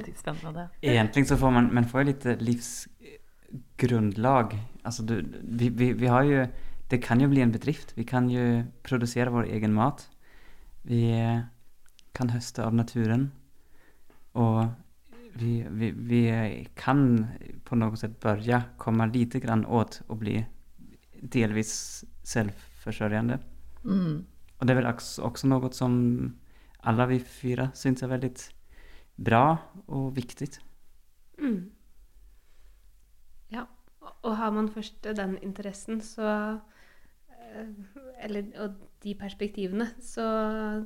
Alltid 0.00 0.18
spennende. 0.18 0.68
Egentligen 0.80 1.26
så 1.26 1.36
får 1.36 1.50
man, 1.50 1.74
man 1.74 1.88
får 1.88 2.00
ju 2.00 2.06
lite 2.06 2.36
livsgrundlag. 2.36 4.58
Alltså 4.82 5.02
du, 5.02 5.24
vi, 5.42 5.68
vi, 5.68 5.92
vi 5.92 6.06
har 6.06 6.22
ju, 6.22 6.46
det 6.88 6.98
kan 6.98 7.20
ju 7.20 7.28
bli 7.28 7.40
en 7.40 7.52
bedrift. 7.52 7.92
Vi 7.94 8.04
kan 8.04 8.30
ju 8.30 8.64
producera 8.82 9.30
vår 9.30 9.44
egen 9.44 9.74
mat. 9.74 10.10
Vi 10.82 11.20
eh, 11.20 11.40
kan 12.12 12.28
hösta 12.28 12.66
av 12.66 12.74
naturen. 12.74 13.30
Och 14.32 14.64
vi, 15.32 15.66
vi, 15.70 15.90
vi 15.90 16.68
kan 16.74 17.26
på 17.64 17.76
noe 17.76 17.96
sett 17.96 18.20
börja 18.20 18.62
komme 18.78 19.06
lite 19.06 19.40
grann 19.40 19.66
åt 19.66 20.02
å 20.08 20.14
bli 20.14 20.46
delvis 21.20 22.04
selvforsørgende. 22.22 23.38
Mm. 23.84 24.24
Og 24.58 24.66
det 24.66 24.74
er 24.74 24.82
vel 24.82 24.90
også 24.90 25.48
noe 25.48 25.60
något 25.60 25.76
som 25.76 25.94
alle 26.80 27.06
vi 27.10 27.20
fyra 27.20 27.70
syns 27.76 28.02
er 28.02 28.12
väldigt 28.12 28.48
bra 29.24 29.44
og 29.88 30.14
viktig. 30.16 30.48
Mm. 31.40 31.70
Ja, 33.52 33.64
og- 34.22 34.36
har 34.36 34.50
man 34.52 34.68
først 34.68 35.02
den 35.16 35.38
interessen, 35.42 36.00
så 36.00 36.60
eh, 37.30 37.66
Eller 38.22 38.44
og 38.60 38.74
de 39.02 39.14
perspektivene, 39.14 39.86
så 40.00 40.84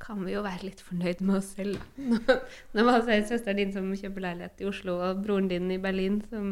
kan 0.00 0.24
vi 0.24 0.32
jo 0.32 0.42
være 0.42 0.62
litt 0.64 0.80
fornøyd 0.80 1.20
med 1.20 1.36
oss 1.36 1.54
selv. 1.56 1.76
Når 2.74 2.84
man 2.84 3.02
ser 3.04 3.22
søsteren 3.28 3.56
din 3.56 3.72
som 3.72 3.92
kjøper 3.96 4.20
leilighet 4.24 4.60
i 4.60 4.68
Oslo, 4.68 4.98
og 5.00 5.22
broren 5.24 5.48
din 5.48 5.70
i 5.70 5.78
Berlin 5.78 6.22
som 6.30 6.50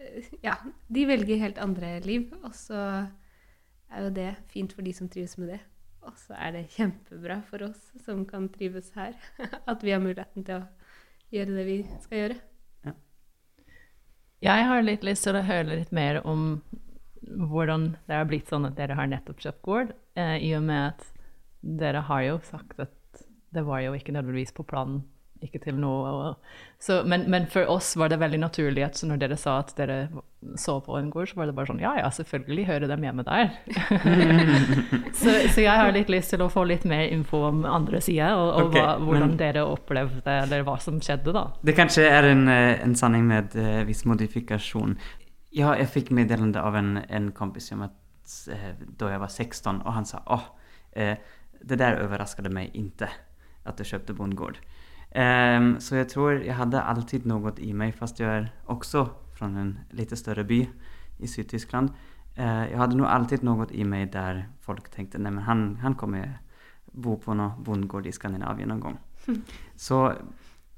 eh, 0.00 0.24
Ja, 0.42 0.54
de 0.92 1.06
velger 1.06 1.38
helt 1.38 1.58
andre 1.58 2.00
liv, 2.00 2.32
og 2.42 2.54
så 2.54 3.06
er 3.90 4.02
jo 4.02 4.10
det 4.10 4.36
fint 4.50 4.72
for 4.72 4.82
de 4.82 4.92
som 4.92 5.08
trives 5.08 5.38
med 5.38 5.48
det. 5.54 5.60
Og 6.06 6.18
så 6.20 6.36
er 6.38 6.54
det 6.54 6.68
kjempebra 6.76 7.40
for 7.48 7.66
oss 7.66 7.90
som 8.04 8.24
kan 8.28 8.48
trives 8.54 8.92
her, 8.94 9.16
at 9.70 9.82
vi 9.82 9.94
har 9.94 10.02
muligheten 10.02 10.46
til 10.46 10.62
å 10.62 10.66
gjøre 11.34 11.56
det 11.58 11.66
vi 11.66 11.78
skal 12.04 12.22
gjøre. 12.22 12.42
Jeg 14.44 14.66
har 14.68 14.82
litt 14.84 15.04
lyst 15.06 15.24
til 15.24 15.38
å 15.38 15.46
høre 15.46 15.78
litt 15.80 15.92
mer 15.96 16.20
om 16.28 16.60
hvordan 17.24 17.94
det 18.06 18.18
har 18.18 18.26
blitt 18.28 18.50
sånn 18.52 18.68
at 18.68 18.76
dere 18.76 18.94
har 18.98 19.08
nettopp 19.10 19.40
kjøpt 19.42 19.62
gård, 19.64 19.94
eh, 20.14 20.36
i 20.44 20.52
og 20.54 20.66
med 20.68 20.92
at 20.92 21.06
dere 21.66 22.04
har 22.06 22.22
jo 22.22 22.36
sagt 22.46 22.78
at 22.84 23.22
det 23.56 23.64
var 23.66 23.80
jo 23.82 23.94
ikke 23.96 24.12
nødvendigvis 24.14 24.54
på 24.54 24.66
planen, 24.68 25.00
ikke 25.44 25.60
til 25.64 25.76
nå. 25.80 25.92
Så, 26.80 27.00
men, 27.08 27.26
men 27.30 27.46
for 27.50 27.68
oss 27.72 27.94
var 27.96 28.10
det 28.12 28.18
veldig 28.20 28.38
naturlig 28.40 28.84
at 28.86 28.98
så 28.98 29.08
når 29.08 29.20
dere 29.20 29.38
sa 29.40 29.58
at 29.62 29.72
dere 29.78 30.08
så 30.60 30.76
på 30.84 30.96
en 30.98 31.08
gård, 31.10 31.30
så 31.30 31.40
var 31.40 31.48
det 31.48 31.54
bare 31.56 31.68
sånn 31.70 31.80
ja 31.82 31.94
ja, 31.98 32.08
selvfølgelig 32.12 32.66
hører 32.68 32.90
de 32.90 32.98
hjemme 33.08 33.24
der. 33.26 33.52
så, 35.20 35.34
så 35.52 35.64
jeg 35.64 35.72
har 35.72 35.92
litt 35.96 36.12
lyst 36.12 36.34
til 36.34 36.44
å 36.44 36.48
få 36.52 36.66
litt 36.68 36.86
mer 36.88 37.08
info 37.12 37.42
om 37.48 37.64
andre 37.68 38.00
sider, 38.04 38.36
og, 38.36 38.52
og 38.52 38.70
okay, 38.70 38.84
hva, 38.84 38.96
hvordan 39.02 39.32
men- 39.32 39.40
dere 39.40 39.66
opplevde, 39.66 40.38
eller 40.46 40.66
hva 40.66 40.76
som 40.82 41.00
skjedde, 41.02 41.34
da. 41.36 41.46
Det 41.66 41.76
kanskje 41.78 42.06
er 42.08 42.30
en, 42.30 42.46
eh, 42.52 42.74
en 42.84 42.96
sanning 42.98 43.26
med 43.28 43.56
uh, 43.58 43.80
viss 43.88 44.04
modifikasjon. 44.08 44.96
Ja, 45.56 45.72
jeg 45.80 45.90
fikk 45.92 46.12
meddelende 46.16 46.62
av 46.62 46.76
en, 46.78 46.98
en 47.08 47.32
kompis 47.36 47.72
om 47.74 47.86
at 47.88 47.96
uh, 48.52 48.72
da 49.00 49.14
jeg 49.14 49.24
var 49.24 49.32
16 49.32 49.80
og 49.80 49.92
han 49.96 50.08
sa 50.08 50.22
åh, 50.36 50.50
uh, 51.00 51.14
det 51.66 51.80
der 51.80 52.02
överraskade 52.04 52.52
meg 52.52 52.76
ikke, 52.76 53.08
at 53.66 53.78
du 53.80 53.86
kjøpte 53.88 54.14
bondgård. 54.14 54.60
Ehm, 55.16 55.76
så 55.80 55.96
jeg 55.96 56.08
tror 56.12 56.42
jeg 56.44 56.56
hadde 56.58 56.82
alltid 56.82 57.24
noe 57.28 57.52
i 57.64 57.72
meg, 57.72 57.94
fast 57.96 58.20
jeg 58.20 58.28
er 58.28 58.50
også 58.68 59.06
fra 59.36 59.48
en 59.48 59.78
litt 59.96 60.12
større 60.18 60.44
by 60.44 60.60
i 61.20 61.26
Sydtyskland. 61.30 61.90
Uh, 62.36 62.66
jeg 62.68 62.76
hadde 62.76 62.98
nog 63.00 63.08
alltid 63.08 63.44
noe 63.48 63.64
i 63.72 63.84
meg 63.88 64.10
der 64.12 64.42
folk 64.60 64.90
tenkte 64.92 65.16
nej 65.18 65.32
men 65.32 65.44
han, 65.46 65.62
han 65.80 65.94
kommer 65.96 66.34
bo 66.92 67.14
på 67.16 67.32
noen 67.32 67.62
bondgård 67.64 68.06
i 68.08 68.12
Skandinavien 68.12 68.68
noen 68.68 68.82
gang. 68.82 68.98
Så 69.86 70.02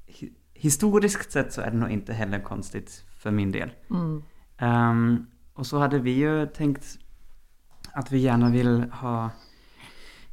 hi- 0.07 0.31
historiskt 0.55 1.31
sett 1.35 1.51
så 1.55 1.65
er 1.65 1.75
det 1.75 1.81
nog 1.81 1.91
ikke 1.91 2.15
heller 2.15 2.39
konstig 2.43 2.85
for 3.19 3.35
min 3.35 3.51
del. 3.51 3.73
Mm. 3.91 4.21
Um, 4.63 5.27
og 5.59 5.67
så 5.67 5.79
hadde 5.83 5.99
vi 6.03 6.15
jo 6.21 6.45
tenkt 6.55 6.97
at 7.95 8.11
vi 8.11 8.23
gjerne 8.23 8.51
vil 8.51 8.85
ha 9.01 9.13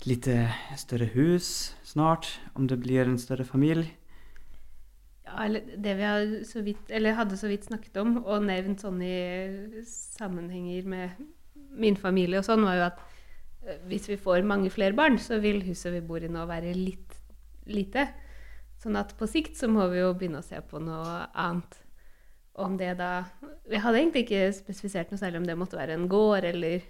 litt 0.06 0.28
større 0.78 1.08
hus 1.14 1.74
snart, 1.96 2.28
om 2.54 2.68
det 2.68 2.76
blir 2.84 3.08
en 3.08 3.18
større 3.18 3.46
familie. 3.48 3.88
Ja, 5.26 5.46
eller 5.46 5.64
det 5.82 5.94
vi 5.98 6.44
så 6.44 6.62
vidt, 6.62 6.92
hadde 6.92 7.36
så 7.40 7.48
vidt 7.48 7.66
snakket 7.66 7.96
om, 8.02 8.18
og 8.22 8.44
nevnt 8.46 8.84
sånn 8.84 9.00
i 9.02 9.82
sammenhenger 9.88 10.86
med 10.86 11.24
min 11.76 11.96
familie 11.98 12.40
og 12.40 12.46
sånn, 12.46 12.64
var 12.68 12.76
jo 12.78 12.84
at 12.90 13.00
eh, 13.66 13.80
hvis 13.88 14.10
vi 14.12 14.20
får 14.20 14.46
mange 14.46 14.70
flere 14.72 14.96
barn, 14.96 15.18
så 15.18 15.40
vil 15.42 15.64
huset 15.66 15.96
vi 15.96 16.04
bor 16.04 16.22
i 16.22 16.30
nå 16.30 16.44
være 16.48 16.76
litt 16.76 17.16
lite. 17.66 18.06
Sånn 18.80 18.96
at 19.00 19.16
på 19.18 19.26
sikt 19.28 19.56
så 19.58 19.68
må 19.72 19.88
vi 19.90 20.02
jo 20.02 20.12
begynne 20.14 20.42
å 20.42 20.46
se 20.46 20.60
på 20.62 20.80
noe 20.82 21.24
annet. 21.32 21.80
Om 22.56 22.78
det 22.80 22.94
da 22.96 23.26
Vi 23.68 23.76
hadde 23.82 23.98
egentlig 23.98 24.22
ikke 24.24 24.52
spesifisert 24.56 25.10
noe 25.10 25.20
særlig 25.20 25.42
om 25.42 25.48
det 25.48 25.58
måtte 25.60 25.76
være 25.76 25.92
en 25.92 26.06
gård 26.08 26.46
eller 26.48 26.84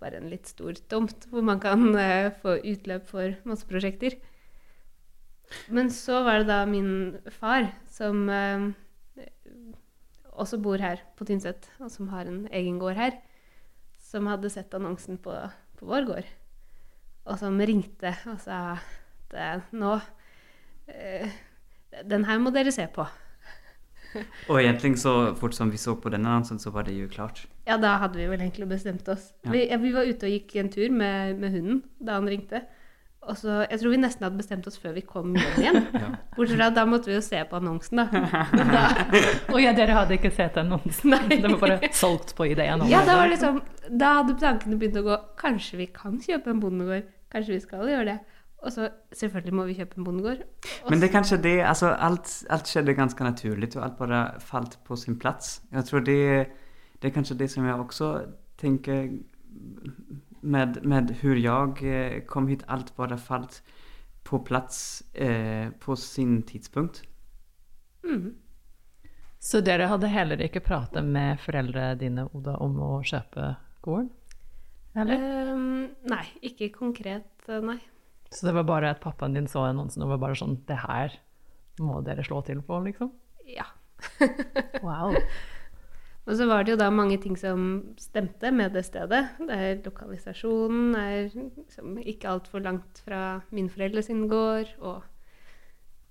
bare 0.00 0.20
en 0.20 0.28
litt 0.30 0.46
stor 0.46 0.76
tomt 0.92 1.26
hvor 1.32 1.42
man 1.44 1.58
kan 1.62 1.82
eh, 1.98 2.30
få 2.42 2.60
utløp 2.60 3.08
for 3.08 3.34
masse 3.48 3.66
prosjekter. 3.68 4.20
Men 5.68 5.90
så 5.90 6.22
var 6.26 6.40
det 6.40 6.50
da 6.50 6.60
min 6.68 7.18
far, 7.34 7.70
som 7.90 8.28
eh, 8.30 8.68
også 10.30 10.60
bor 10.62 10.80
her 10.80 11.02
på 11.18 11.26
Tynset, 11.28 11.68
og 11.80 11.90
som 11.92 12.10
har 12.12 12.28
en 12.28 12.44
egen 12.52 12.78
gård 12.80 12.98
her, 12.98 13.16
som 14.10 14.28
hadde 14.30 14.50
sett 14.52 14.74
annonsen 14.74 15.18
på, 15.22 15.34
på 15.78 15.88
vår 15.88 16.06
gård, 16.08 16.30
og 17.26 17.40
som 17.40 17.58
ringte 17.58 18.14
og 18.30 18.38
sa 18.42 18.60
at 18.76 19.36
eh, 19.36 19.66
nå 19.76 19.98
eh, 20.90 21.40
Den 22.06 22.24
her 22.24 22.38
må 22.38 22.52
dere 22.54 22.70
se 22.74 22.86
på. 22.90 23.04
og 24.50 24.56
egentlig 24.58 24.96
så 24.98 25.34
fort 25.38 25.54
som 25.54 25.70
vi 25.70 25.78
så 25.78 25.96
på 25.98 26.10
denne 26.10 26.30
annonsen 26.30 26.58
så 26.62 26.70
var 26.74 26.86
det 26.86 26.94
jo 26.96 27.08
klart. 27.10 27.44
Ja, 27.66 27.76
da 27.78 27.96
hadde 28.02 28.18
vi 28.18 28.28
vel 28.30 28.40
egentlig 28.40 28.68
bestemt 28.70 29.08
oss. 29.10 29.32
Ja. 29.44 29.52
Vi, 29.54 29.64
ja, 29.70 29.78
vi 29.82 29.92
var 29.94 30.06
ute 30.06 30.26
og 30.26 30.34
gikk 30.34 30.56
en 30.62 30.70
tur 30.72 30.90
med, 30.90 31.38
med 31.42 31.54
hunden 31.54 31.82
da 31.98 32.18
han 32.18 32.30
ringte. 32.30 32.64
Og 33.28 33.36
så, 33.36 33.66
Jeg 33.70 33.80
tror 33.80 33.92
vi 33.92 33.98
nesten 34.00 34.24
hadde 34.24 34.40
bestemt 34.40 34.66
oss 34.66 34.78
før 34.80 34.94
vi 34.96 35.02
kom 35.04 35.34
hjem 35.36 35.60
igjen. 35.60 35.78
Ja. 36.00 36.08
Bortsett 36.36 36.56
fra 36.56 36.70
at 36.70 36.76
da 36.78 36.86
måtte 36.88 37.10
vi 37.10 37.16
jo 37.18 37.22
se 37.24 37.42
på 37.50 37.58
annonsen, 37.58 38.00
da. 38.00 38.22
da 38.74 38.84
Og 39.52 39.60
ja, 39.60 39.74
dere 39.76 39.96
hadde 39.98 40.16
ikke 40.16 40.32
sett 40.32 40.56
annonsen? 40.60 41.12
Nei. 41.12 41.36
De 41.36 41.52
var 41.52 41.60
bare 41.60 41.92
solgt 41.96 42.34
på 42.38 42.48
ideen? 42.48 42.86
Ja, 42.88 43.02
da 43.04 43.12
det. 43.12 43.18
var 43.20 43.32
liksom 43.34 43.60
Da 44.00 44.12
hadde 44.20 44.38
tankene 44.40 44.80
begynt 44.80 45.00
å 45.02 45.04
gå 45.06 45.18
Kanskje 45.40 45.82
vi 45.82 45.88
kan 45.94 46.16
kjøpe 46.22 46.54
en 46.54 46.62
bondegård? 46.62 47.10
Kanskje 47.30 47.58
vi 47.58 47.64
skal 47.66 47.90
gjøre 47.90 48.08
det? 48.14 48.18
Og 48.60 48.72
så 48.72 48.88
selvfølgelig 49.16 49.54
må 49.56 49.64
vi 49.64 49.74
kjøpe 49.78 49.96
en 49.96 50.04
bondegård. 50.04 50.42
Også. 50.44 50.90
Men 50.90 51.00
det 51.00 51.08
er 51.08 51.12
kanskje 51.14 51.38
det, 51.40 51.54
altså 51.64 51.94
alt, 51.96 52.32
alt, 52.52 52.68
skjedde 52.68 52.92
ganske 52.94 53.24
naturlig, 53.24 53.70
og 53.76 53.84
alt 53.86 53.96
bare 53.96 54.18
falt 54.44 54.76
på 54.84 54.98
sin 55.00 55.16
plass. 55.18 55.62
Jeg 55.72 55.86
tror 55.88 56.04
det, 56.04 56.18
det 57.00 57.08
er 57.08 57.14
kanskje 57.14 57.38
det 57.40 57.48
som 57.50 57.64
jeg 57.64 57.74
også 57.74 58.10
tänker 58.60 59.08
med, 60.40 60.84
med 60.84 61.10
hur 61.20 61.36
jag 61.36 61.82
eh, 61.82 62.20
kom 62.20 62.48
hit. 62.48 62.62
Allt 62.66 62.96
bara 62.96 63.16
fallt 63.16 63.62
på 64.22 64.38
plats 64.38 65.02
eh, 65.14 65.70
på 65.80 65.96
sin 65.96 66.42
tidspunkt. 66.42 67.02
mm. 68.04 68.34
Så 69.42 69.60
dere 69.64 69.86
hadde 69.88 70.10
heller 70.12 70.40
ikke 70.44 70.60
pratet 70.60 71.04
med 71.04 71.38
foreldrene 71.40 71.94
dine, 71.96 72.26
Oda, 72.36 72.58
om 72.60 72.74
å 72.84 72.98
kjøpe 73.00 73.54
gården? 73.80 74.10
Eller? 75.00 75.22
Um, 75.54 75.86
Nei, 76.10 76.26
ikke 76.44 76.68
konkret, 76.74 77.30
eh, 77.48 77.62
nei. 77.64 77.78
Så 78.28 78.46
det 78.46 78.52
var 78.58 78.66
bare 78.68 78.90
at 78.92 79.00
pappaen 79.00 79.32
din 79.34 79.48
så 79.48 79.64
annonsen 79.64 80.04
og 80.04 80.12
var 80.12 80.20
bare 80.22 80.36
sånn 80.38 80.58
Det 80.68 80.76
her 80.84 81.16
må 81.80 82.02
dere 82.06 82.22
slå 82.26 82.42
til 82.46 82.60
på, 82.62 82.82
liksom? 82.84 83.14
Ja. 83.48 83.64
Wow. 84.84 85.16
Og 86.28 86.36
så 86.36 86.46
var 86.46 86.62
det 86.62 86.74
jo 86.74 86.78
da 86.78 86.90
mange 86.92 87.16
ting 87.22 87.36
som 87.38 87.94
stemte 87.98 88.50
med 88.52 88.74
det 88.76 88.84
stedet. 88.86 89.22
Det 89.40 89.56
er 89.56 89.80
lokalisasjonen 89.84 90.94
er 90.94 91.30
liksom 91.32 91.96
ikke 91.98 92.28
altfor 92.28 92.60
langt 92.62 93.00
fra 93.04 93.40
min 93.50 93.70
foreldre 93.72 94.02
sin 94.04 94.26
gård, 94.28 94.68
og 94.78 95.02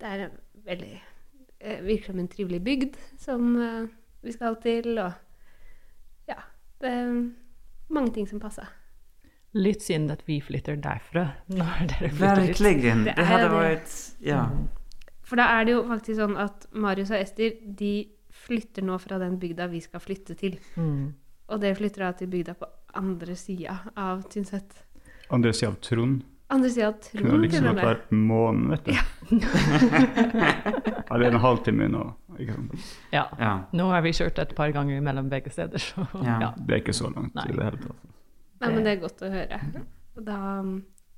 det 0.00 0.08
er 0.10 0.24
en 0.26 0.36
veldig 0.66 0.92
eh, 1.60 1.80
virker 1.86 2.10
som 2.10 2.18
en 2.20 2.28
trivelig 2.28 2.60
bygd 2.64 2.98
som 3.20 3.54
eh, 3.62 3.86
vi 4.24 4.32
skal 4.34 4.56
til, 4.62 4.98
og 4.98 5.12
ja 6.28 6.36
Det 6.80 6.88
er 6.90 7.30
mange 7.88 8.12
ting 8.14 8.28
som 8.28 8.40
passer. 8.40 8.66
Litt 9.54 9.82
synd 9.82 10.10
at 10.12 10.20
vi 10.28 10.40
flytter 10.40 10.76
derfra 10.78 11.24
når 11.48 11.86
dere 11.94 12.10
flytter 12.10 12.46
dit. 12.46 12.60
ut. 12.60 13.04
Det 13.06 13.16
Det 13.16 13.26
hadde 13.26 13.48
vært 13.50 13.50
det. 13.50 13.56
varit, 13.56 13.96
ja. 14.26 14.44
For 15.22 15.36
da 15.36 15.42
er 15.60 15.64
det 15.64 15.72
jo 15.78 15.82
faktisk 15.86 16.16
sånn 16.18 16.36
at 16.36 16.66
Marius 16.72 17.10
og 17.14 17.20
Ester 17.22 17.52
de 17.78 17.92
flytter 18.50 18.82
nå 18.86 18.98
fra 19.02 19.18
den 19.22 19.38
bygda 19.40 19.68
vi 19.70 19.80
skal 19.84 20.02
flytte 20.02 20.34
til. 20.38 20.58
Mm. 20.76 21.12
Og 21.50 21.62
det 21.62 21.72
flytter 21.78 22.04
da 22.06 22.12
til 22.18 22.30
bygda 22.30 22.54
på 22.58 22.68
andre 22.98 23.36
sida 23.38 23.78
av 23.98 24.26
Tynset. 24.30 24.76
Andre 25.30 25.54
sida 25.54 25.70
av 25.72 25.78
Trond. 25.86 26.20
Andre 26.50 26.70
sida 26.74 26.88
av 26.90 26.96
Kunne 27.06 27.28
Trond, 27.30 27.44
liksom 27.46 27.66
og 27.70 27.74
med. 27.78 27.84
vært 27.86 28.08
månen, 28.10 28.70
vet 28.72 28.88
du. 28.88 28.94
ja, 30.10 31.18
det 31.18 31.26
er 31.26 31.30
en 31.30 31.40
halvtime 31.44 31.86
unna. 31.86 32.04
Ja. 33.12 33.26
ja. 33.38 33.52
Nå 33.76 33.86
har 33.92 34.02
vi 34.06 34.12
kjørt 34.16 34.38
et 34.42 34.54
par 34.58 34.72
ganger 34.74 35.02
mellom 35.04 35.28
begge 35.30 35.52
steder, 35.54 35.78
så 35.82 36.06
Ja. 36.24 36.38
ja. 36.46 36.50
Det 36.56 36.74
er 36.74 36.82
ikke 36.82 36.96
så 36.96 37.10
langt 37.12 37.34
Nei. 37.36 37.46
i 37.50 37.56
det 37.56 37.66
hele 37.68 37.82
tatt. 37.84 38.08
Nei, 38.60 38.70
men 38.74 38.84
det 38.84 38.92
er 38.96 39.00
godt 39.02 39.22
å 39.24 39.30
høre. 39.32 39.60
Da 40.20 40.38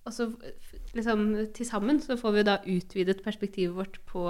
og 0.02 0.14
så 0.14 0.26
liksom 0.96 1.24
til 1.54 1.66
sammen 1.68 2.00
så 2.02 2.16
får 2.18 2.34
vi 2.34 2.44
da 2.46 2.56
utvidet 2.66 3.22
perspektivet 3.24 3.76
vårt 3.76 4.00
på, 4.08 4.24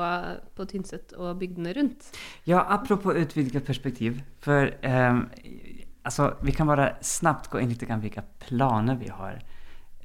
på 0.56 0.66
Tynset 0.68 1.14
og 1.16 1.38
bygdene 1.40 1.72
rundt. 1.78 2.10
Ja, 2.46 2.60
apropå 2.60 3.14
utvidet 3.16 3.64
perspektiv. 3.64 4.20
For 4.44 4.68
um, 4.84 5.24
altså, 6.04 6.34
vi 6.44 6.52
kan 6.52 6.68
bare 6.68 6.92
snabbt 7.00 7.50
gå 7.50 7.62
inn 7.62 7.72
litt 7.72 7.86
på 7.86 7.98
hvilke 8.04 8.26
planer 8.44 9.00
vi 9.00 9.08
har. 9.08 9.40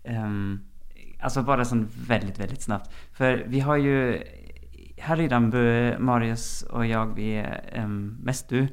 Um, 0.08 0.64
altså 1.20 1.44
bare 1.44 1.68
sånn 1.68 1.86
veldig, 1.86 2.38
veldig 2.40 2.62
snabbt. 2.64 2.94
For 3.18 3.44
vi 3.52 3.62
har 3.66 3.82
jo 3.84 4.00
her 4.98 5.22
i 5.22 5.30
Rambø, 5.30 5.68
Marius 6.02 6.64
og 6.72 6.88
jeg, 6.88 7.14
vi 7.18 7.32
um, 7.78 8.18
mest 8.26 8.50
du, 8.50 8.64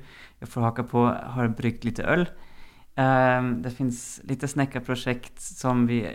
jeg 0.41 0.51
får 0.51 0.71
haka 0.71 0.87
på, 0.89 1.05
har 1.11 1.57
bryggt 1.59 1.85
litt 1.89 2.01
öl. 2.01 2.29
Ehm, 2.97 3.63
det 3.63 3.71
fins 3.71 4.21
lite 4.25 4.49
snekkerprosjekt 4.49 5.41
som 5.41 5.87
vi 5.87 6.07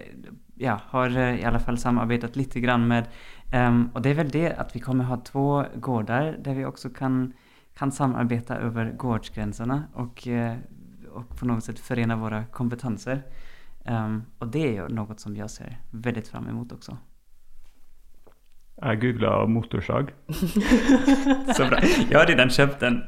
ja, 0.56 0.80
har 0.86 1.18
eh, 1.18 1.40
i 1.40 1.44
alla 1.44 1.60
fall 1.60 1.78
samarbeidet 1.78 2.36
litt 2.36 2.54
grann 2.54 2.88
med. 2.88 3.08
og 3.52 3.96
och 3.96 4.02
det 4.02 4.10
er 4.10 4.16
vel 4.16 4.32
det 4.32 4.56
at 4.58 4.76
vi 4.76 4.80
kommer 4.80 5.04
ha 5.04 5.18
to 5.18 5.64
gårder 5.76 6.38
der 6.38 6.54
vi 6.54 6.66
også 6.66 6.90
kan, 6.90 7.34
kan 7.76 7.92
samarbeide 7.92 8.60
over 8.64 8.92
gårdsgrensene 8.98 9.88
og, 9.94 10.28
og 11.12 11.24
på 11.36 11.46
noe 11.46 11.62
sett 11.62 11.80
forene 11.80 12.16
våre 12.16 12.46
kompetenser. 12.52 13.24
og 13.86 14.22
och 14.40 14.48
det 14.48 14.62
er 14.62 14.76
jo 14.76 14.88
noe 14.88 15.18
som 15.18 15.36
jeg 15.36 15.50
ser 15.50 15.78
veldig 15.92 16.24
fram 16.28 16.50
imot 16.50 16.72
også. 16.72 16.98
Jeg 18.82 19.00
googla 19.02 19.46
motorsag. 19.46 20.14
Så 21.56 21.68
bra. 21.68 21.80
Jeg 21.82 22.18
har 22.18 22.28
redan 22.28 22.50
kjøpt 22.50 22.80
den. 22.80 23.02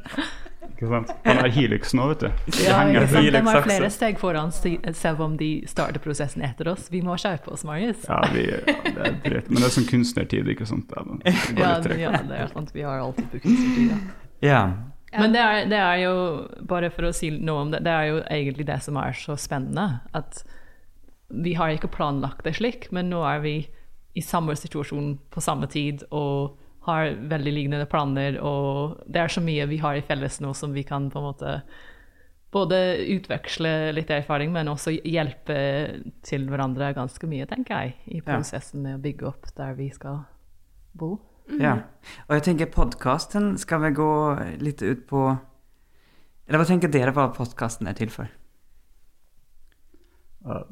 Ikke 0.82 0.90
sant? 0.90 1.12
Han 1.28 1.38
er 1.44 1.52
Helix 1.54 1.92
nå, 1.94 2.08
vet 2.10 2.24
du. 2.24 2.30
De 2.56 2.64
Ja, 2.66 2.80
henger 2.80 3.04
ikke 3.04 3.12
sant? 3.14 3.28
De 3.36 3.42
har 3.46 3.66
flere 3.68 3.90
steg 3.94 4.18
foran 4.18 4.50
selv 4.52 5.20
om 5.22 5.36
de 5.38 5.50
starter 5.70 6.02
prosessen 6.02 6.42
etter 6.42 6.72
oss. 6.72 6.88
Vi 6.90 7.04
må 7.06 7.14
skjerpe 7.22 7.52
oss, 7.54 7.62
Marius. 7.68 8.02
Ja, 8.08 8.18
vi, 8.34 8.48
ja, 8.50 8.62
det 8.66 8.96
er 8.98 9.20
dritt. 9.28 9.52
Men 9.52 9.62
det 9.62 9.68
er 9.68 9.76
sånn 9.76 9.86
kunstnertid, 9.92 10.50
ikke 10.56 10.66
sant? 10.66 10.90
Det 10.90 11.30
er, 11.30 11.60
Ja, 11.60 11.76
ja, 12.02 12.14
det 12.26 12.40
er 12.40 12.50
sant. 12.50 12.74
Vi 12.74 12.82
har 12.82 12.98
alltid 13.04 13.30
på 13.30 13.44
kunstnertid, 13.44 13.92
Ja. 14.42 14.64
Ja. 15.12 15.20
Men 15.20 15.34
det 15.36 15.44
er, 15.44 15.66
det 15.70 15.78
er 15.84 15.98
jo, 16.06 16.14
bare 16.66 16.90
for 16.90 17.10
å 17.10 17.14
si 17.14 17.30
noe 17.36 17.66
om 17.68 17.72
det, 17.76 17.84
det 17.86 17.92
er 17.94 18.06
jo 18.10 18.20
egentlig 18.32 18.66
det 18.70 18.80
som 18.82 18.98
er 18.98 19.14
så 19.20 19.36
spennende. 19.38 20.00
At 20.18 20.42
vi 21.30 21.54
har 21.60 21.70
ikke 21.76 21.92
planlagt 21.92 22.42
det 22.48 22.56
slik, 22.58 22.88
men 22.96 23.12
nå 23.12 23.22
er 23.28 23.44
vi 23.44 23.56
i 24.18 24.24
samme 24.24 24.56
situasjon 24.58 25.14
på 25.30 25.44
samme 25.44 25.68
tid 25.72 26.08
og 26.10 26.58
har 26.88 27.12
veldig 27.30 27.54
lignende 27.54 27.86
planer. 27.90 28.40
Og 28.42 29.02
det 29.08 29.22
er 29.22 29.28
så 29.34 29.42
mye 29.44 29.68
vi 29.70 29.78
har 29.84 29.96
i 30.00 30.04
felles 30.06 30.40
nå 30.42 30.54
som 30.58 30.74
vi 30.74 30.84
kan 30.88 31.10
på 31.14 31.20
en 31.22 31.28
måte 31.30 31.56
både 32.52 32.78
utveksle 33.14 33.94
litt 33.96 34.10
erfaring, 34.12 34.52
men 34.52 34.68
også 34.68 34.92
hjelpe 35.08 35.56
til 36.28 36.50
hverandre 36.52 36.90
ganske 36.98 37.28
mye, 37.32 37.46
tenker 37.48 37.78
jeg, 37.86 37.94
i 38.08 38.18
Ja. 38.20 38.26
prosessen 38.34 38.82
med 38.84 38.98
å 38.98 39.02
bygge 39.02 39.28
opp 39.30 39.46
der 39.56 39.74
vi 39.78 39.90
skal 39.90 40.26
bo. 40.94 41.20
Ja. 41.60 41.78
Og 42.28 42.36
jeg 42.36 42.44
tenker 42.44 42.66
podcasten 42.74 43.58
skal 43.58 43.82
vi 43.86 43.94
gå 43.96 44.10
litt 44.60 44.82
ut 44.84 45.08
på... 45.08 45.38
Eller 46.48 46.60
hva 46.60 46.68
tenker 46.68 46.92
dere 46.92 47.14
hva 47.16 47.30
podcasten 47.34 47.88
er 47.88 47.94
til 47.96 48.10
for? 48.12 48.28
Uh, 50.46 50.64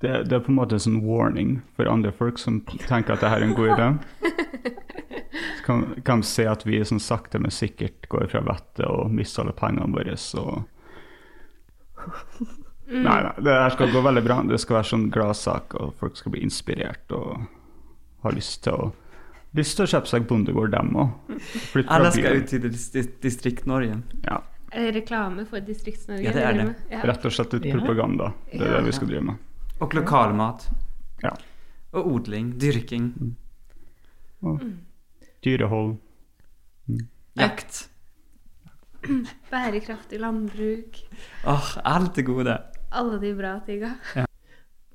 Det, 0.00 0.28
det 0.30 0.36
er 0.36 0.44
på 0.46 0.52
en 0.52 0.58
måte 0.60 0.78
en 0.86 1.00
warning 1.02 1.56
for 1.74 1.88
andre 1.90 2.12
folk 2.14 2.38
som 2.38 2.60
tenker 2.86 3.16
at 3.16 3.20
det 3.24 3.30
her 3.32 3.40
er 3.42 3.48
en 3.48 3.54
god 3.58 3.72
idé. 3.74 3.88
Kan, 5.68 5.82
kan 6.04 6.22
se 6.24 6.46
at 6.48 6.62
vi 6.64 6.78
sånn 6.88 7.00
sakte, 7.02 7.36
men 7.42 7.52
sikkert 7.52 8.06
går 8.08 8.30
fra 8.32 8.40
vettet 8.46 8.86
og 8.88 9.10
mister 9.12 9.42
alle 9.44 9.52
pengene 9.58 9.92
våre. 9.92 10.14
Så 10.16 10.44
Nei, 12.88 13.02
nei, 13.04 13.32
det 13.44 13.52
her 13.52 13.74
skal 13.74 13.90
gå 13.92 14.00
veldig 14.00 14.22
bra. 14.24 14.38
Det 14.48 14.56
skal 14.62 14.78
være 14.78 14.88
sånn 14.94 15.08
gladsak, 15.12 15.74
og 15.76 15.90
folk 16.00 16.16
skal 16.16 16.32
bli 16.32 16.40
inspirert 16.46 17.12
og 17.12 17.42
ha 18.24 18.32
lyst 18.32 18.62
til 18.64 18.78
å 18.78 18.88
Lyst 19.56 19.78
til 19.78 19.86
å 19.86 19.88
kjøpe 19.88 20.10
seg 20.10 20.26
bondegård, 20.28 20.74
dem 20.74 20.90
òg. 21.00 21.36
Alla 21.88 22.10
skal 22.12 22.42
ut 22.42 22.50
til 22.52 22.66
distrikt 23.24 23.64
Norge. 23.66 23.94
Ja, 24.26 24.42
Er 24.68 24.90
det 24.90 24.98
reklame 24.98 25.46
for 25.48 25.64
Distrikts-Norge? 25.64 26.26
Ja, 26.26 26.34
det 26.36 26.42
er 26.44 26.58
det. 26.58 26.66
Ja. 26.92 27.00
rett 27.08 27.24
og 27.24 27.32
slett 27.32 27.54
litt 27.56 27.70
propaganda. 27.72 28.34
Det 28.52 28.60
er 28.60 28.74
det 28.76 28.82
vi 28.90 28.92
skal 28.92 29.08
drive 29.08 29.22
med. 29.30 29.38
Og 29.80 29.96
lokalmat. 29.96 30.66
Ja. 31.24 31.32
Og 31.96 32.10
odling, 32.12 32.50
dyrking, 32.60 33.08
Og 34.44 34.60
dyrehold. 35.44 35.96
jakt. 37.38 37.88
Bærekraftig 39.52 40.20
landbruk. 40.20 41.02
Åh, 41.46 41.76
alt 41.84 42.14
det 42.14 42.26
gode. 42.26 42.56
Alle 42.90 43.20
de 43.22 43.34
bra 43.36 43.58
tinga. 43.66 43.94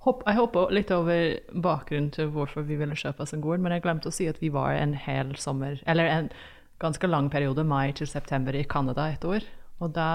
Hopp, 0.03 0.25
jeg 0.27 0.36
hopper 0.36 0.73
litt 0.75 0.91
over 0.91 1.38
bakgrunnen 1.63 2.10
til 2.12 2.27
hvorfor 2.34 2.65
vi 2.67 2.75
ville 2.75 2.97
kjøpe 2.99 3.23
oss 3.23 3.32
en 3.36 3.43
gård, 3.43 3.62
men 3.63 3.71
jeg 3.71 3.86
glemte 3.86 4.12
å 4.12 4.15
si 4.15 4.27
at 4.27 4.41
vi 4.43 4.49
var 4.51 4.75
en 4.75 4.97
hel 4.99 5.32
sommer, 5.39 5.77
eller 5.88 6.10
en 6.12 6.27
ganske 6.84 7.08
lang 7.08 7.29
periode, 7.32 7.63
mai 7.63 7.93
til 7.95 8.10
september, 8.12 8.56
i 8.56 8.65
Canada 8.67 9.08
et 9.13 9.23
år. 9.23 9.47
Og 9.79 9.93
da 9.95 10.10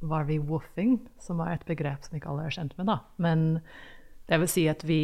var 0.00 0.28
vi 0.28 0.36
woofing, 0.38 0.98
som 1.20 1.40
er 1.40 1.54
et 1.54 1.64
begrep 1.68 2.04
som 2.04 2.18
ikke 2.18 2.28
alle 2.32 2.48
er 2.48 2.56
kjent 2.58 2.76
med, 2.76 2.90
da. 2.92 2.98
Men 3.16 3.46
det 4.28 4.42
vil 4.42 4.52
si 4.52 4.66
at 4.68 4.84
vi 4.84 5.00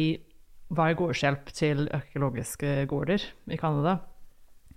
var 0.73 0.97
gårdshjelp 0.99 1.51
til 1.55 1.87
økologiske 1.95 2.85
gårder 2.91 3.23
i 3.51 3.59
Canada. 3.59 3.99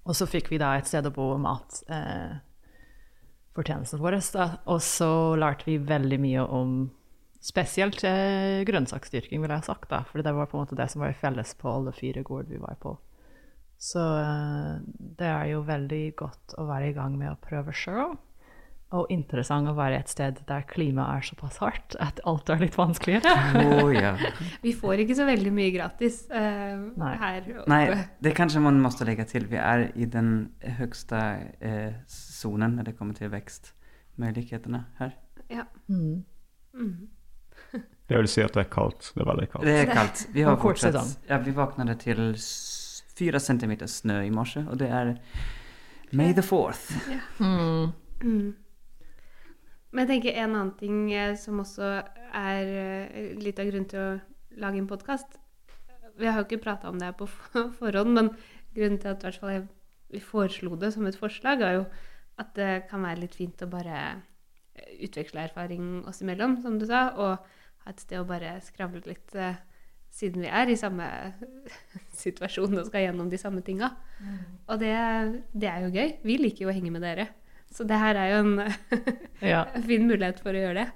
Og 0.07 0.17
så 0.17 0.29
fikk 0.29 0.51
vi 0.53 0.61
da 0.61 0.77
et 0.79 0.89
sted 0.89 1.07
å 1.07 1.13
bo 1.15 1.33
og 1.35 1.43
mat. 1.43 1.83
Eh, 1.91 2.39
fortjenesten 3.57 4.01
vår. 4.01 4.21
Da. 4.35 4.49
Og 4.71 4.81
så 4.85 5.11
lærte 5.39 5.69
vi 5.69 5.77
veldig 5.83 6.21
mye 6.23 6.47
om 6.47 6.81
spesielt 7.41 8.03
eh, 8.05 8.63
grønnsaksdyrking, 8.69 9.43
vil 9.43 9.51
jeg 9.51 9.63
ha 9.63 9.67
sagt. 9.67 9.91
da, 9.91 10.03
For 10.09 10.23
det 10.23 10.35
var 10.37 10.49
på 10.51 10.59
en 10.59 10.65
måte 10.65 10.79
det 10.79 10.91
som 10.93 11.05
var 11.05 11.17
felles 11.19 11.55
på 11.59 11.71
alle 11.73 11.95
fire 11.97 12.25
gård 12.27 12.51
vi 12.53 12.61
var 12.63 12.79
på. 12.83 12.97
Så 13.81 14.01
eh, 14.01 14.81
det 15.21 15.29
er 15.29 15.53
jo 15.55 15.65
veldig 15.69 16.05
godt 16.21 16.59
å 16.61 16.67
være 16.69 16.91
i 16.91 16.97
gang 16.97 17.17
med 17.19 17.33
å 17.33 17.41
prøve 17.41 17.75
sjøl. 17.77 18.19
Og 18.99 19.07
interessant 19.15 19.71
å 19.71 19.75
være 19.77 20.01
et 20.01 20.11
sted 20.11 20.41
der 20.49 20.65
klimaet 20.67 21.21
er 21.21 21.27
såpass 21.29 21.61
hardt 21.63 21.95
at 22.03 22.19
alt 22.27 22.51
er 22.51 22.59
litt 22.59 22.75
vanskeligere. 22.75 23.35
Oh, 23.79 23.91
ja. 23.95 24.17
Vi 24.65 24.73
får 24.75 25.05
ikke 25.05 25.15
så 25.19 25.29
veldig 25.29 25.53
mye 25.55 25.71
gratis 25.75 26.25
uh, 26.33 26.89
Nei. 26.99 27.13
her 27.23 27.47
oppe. 27.61 27.69
Nei, 27.71 27.85
det 28.19 28.35
kanskje 28.35 28.63
man 28.65 28.81
må 28.83 28.91
legge 29.07 29.29
til. 29.31 29.47
Vi 29.51 29.61
er 29.63 29.87
i 29.95 30.09
den 30.11 30.51
høyeste 30.81 31.23
sonen 32.11 32.51
zonen 32.51 32.77
når 32.79 32.91
det 32.91 32.97
kommer 32.99 33.15
til 33.15 33.31
vekstmulighetene 33.33 34.85
her. 34.99 35.17
Ja. 35.51 35.67
Mm. 35.89 36.25
Mm. 36.75 37.09
Det 38.11 38.19
vil 38.19 38.27
si 38.27 38.43
at 38.43 38.55
det 38.57 38.65
er 38.65 38.71
kaldt. 38.73 39.13
Det 39.15 39.23
er 39.23 39.27
veldig 39.29 39.49
kaldt. 39.53 39.67
Det 39.67 39.75
er 39.79 39.91
kaldt. 39.95 40.23
Vi 40.35 40.43
har 40.43 40.57
fortsatt, 40.59 40.97
ja, 41.29 41.37
vi 41.39 41.53
våknet 41.55 42.01
til 42.03 42.33
fire 43.15 43.39
centimeter 43.39 43.87
snø 43.87 44.17
i 44.27 44.33
morse 44.35 44.65
og 44.67 44.81
det 44.81 44.89
er 44.91 45.13
May 46.11 46.33
the 46.35 46.43
fourth. 46.43 46.91
Mm. 47.39 47.93
Mm. 48.23 48.55
Men 49.91 50.07
jeg 50.07 50.11
tenker 50.11 50.39
en 50.39 50.55
annen 50.55 50.75
ting 50.79 50.99
eh, 51.11 51.35
som 51.39 51.61
også 51.63 51.89
er 52.37 52.73
eh, 52.79 53.31
litt 53.43 53.59
av 53.59 53.71
grunnen 53.71 53.89
til 53.91 54.01
å 54.01 54.61
lage 54.63 54.79
en 54.79 54.89
podkast 54.91 55.39
Vi 56.19 56.29
har 56.29 56.39
jo 56.39 56.47
ikke 56.47 56.63
prata 56.63 56.91
om 56.91 56.99
det 57.01 57.11
her 57.11 57.17
på 57.19 57.27
forhånd, 57.81 58.15
men 58.15 58.31
grunnen 58.77 59.01
til 59.03 59.11
at 59.17 59.27
jeg, 59.27 59.65
vi 60.11 60.23
foreslo 60.23 60.79
det 60.79 60.93
som 60.95 61.09
et 61.11 61.19
forslag, 61.19 61.65
er 61.65 61.81
jo 61.81 61.89
at 62.41 62.55
det 62.57 62.71
kan 62.91 63.03
være 63.05 63.25
litt 63.25 63.35
fint 63.37 63.67
å 63.67 63.71
bare 63.71 63.97
eh, 64.79 64.95
utveksle 65.09 65.49
erfaring 65.49 66.05
oss 66.09 66.23
imellom, 66.23 66.61
som 66.63 66.79
du 66.79 66.87
sa, 66.87 67.09
og 67.19 67.83
ha 67.83 67.91
et 67.91 68.05
sted 68.05 68.21
å 68.21 68.29
bare 68.29 68.59
skravle 68.63 69.03
litt, 69.09 69.35
siden 70.13 70.45
vi 70.45 70.53
er 70.53 70.71
i 70.71 70.79
samme 70.79 71.07
situasjon 72.23 72.79
og 72.79 72.87
skal 72.89 73.09
gjennom 73.09 73.31
de 73.33 73.41
samme 73.41 73.65
tinga. 73.67 73.91
Og 74.69 74.81
det, 74.83 74.95
det 75.53 75.71
er 75.71 75.87
jo 75.87 75.93
gøy. 75.95 76.17
Vi 76.27 76.39
liker 76.41 76.67
jo 76.67 76.73
å 76.73 76.77
henge 76.77 76.93
med 76.95 77.05
dere. 77.07 77.31
Så 77.71 77.85
det 77.87 77.99
her 78.01 78.19
er 78.19 78.33
jo 78.33 78.41
en 78.45 78.73
Ja. 79.53 79.65
fin 79.87 80.09
mulighet 80.09 80.41
for 80.43 80.51
å 80.57 80.63
gjøre 80.65 80.75
det. 80.85 80.89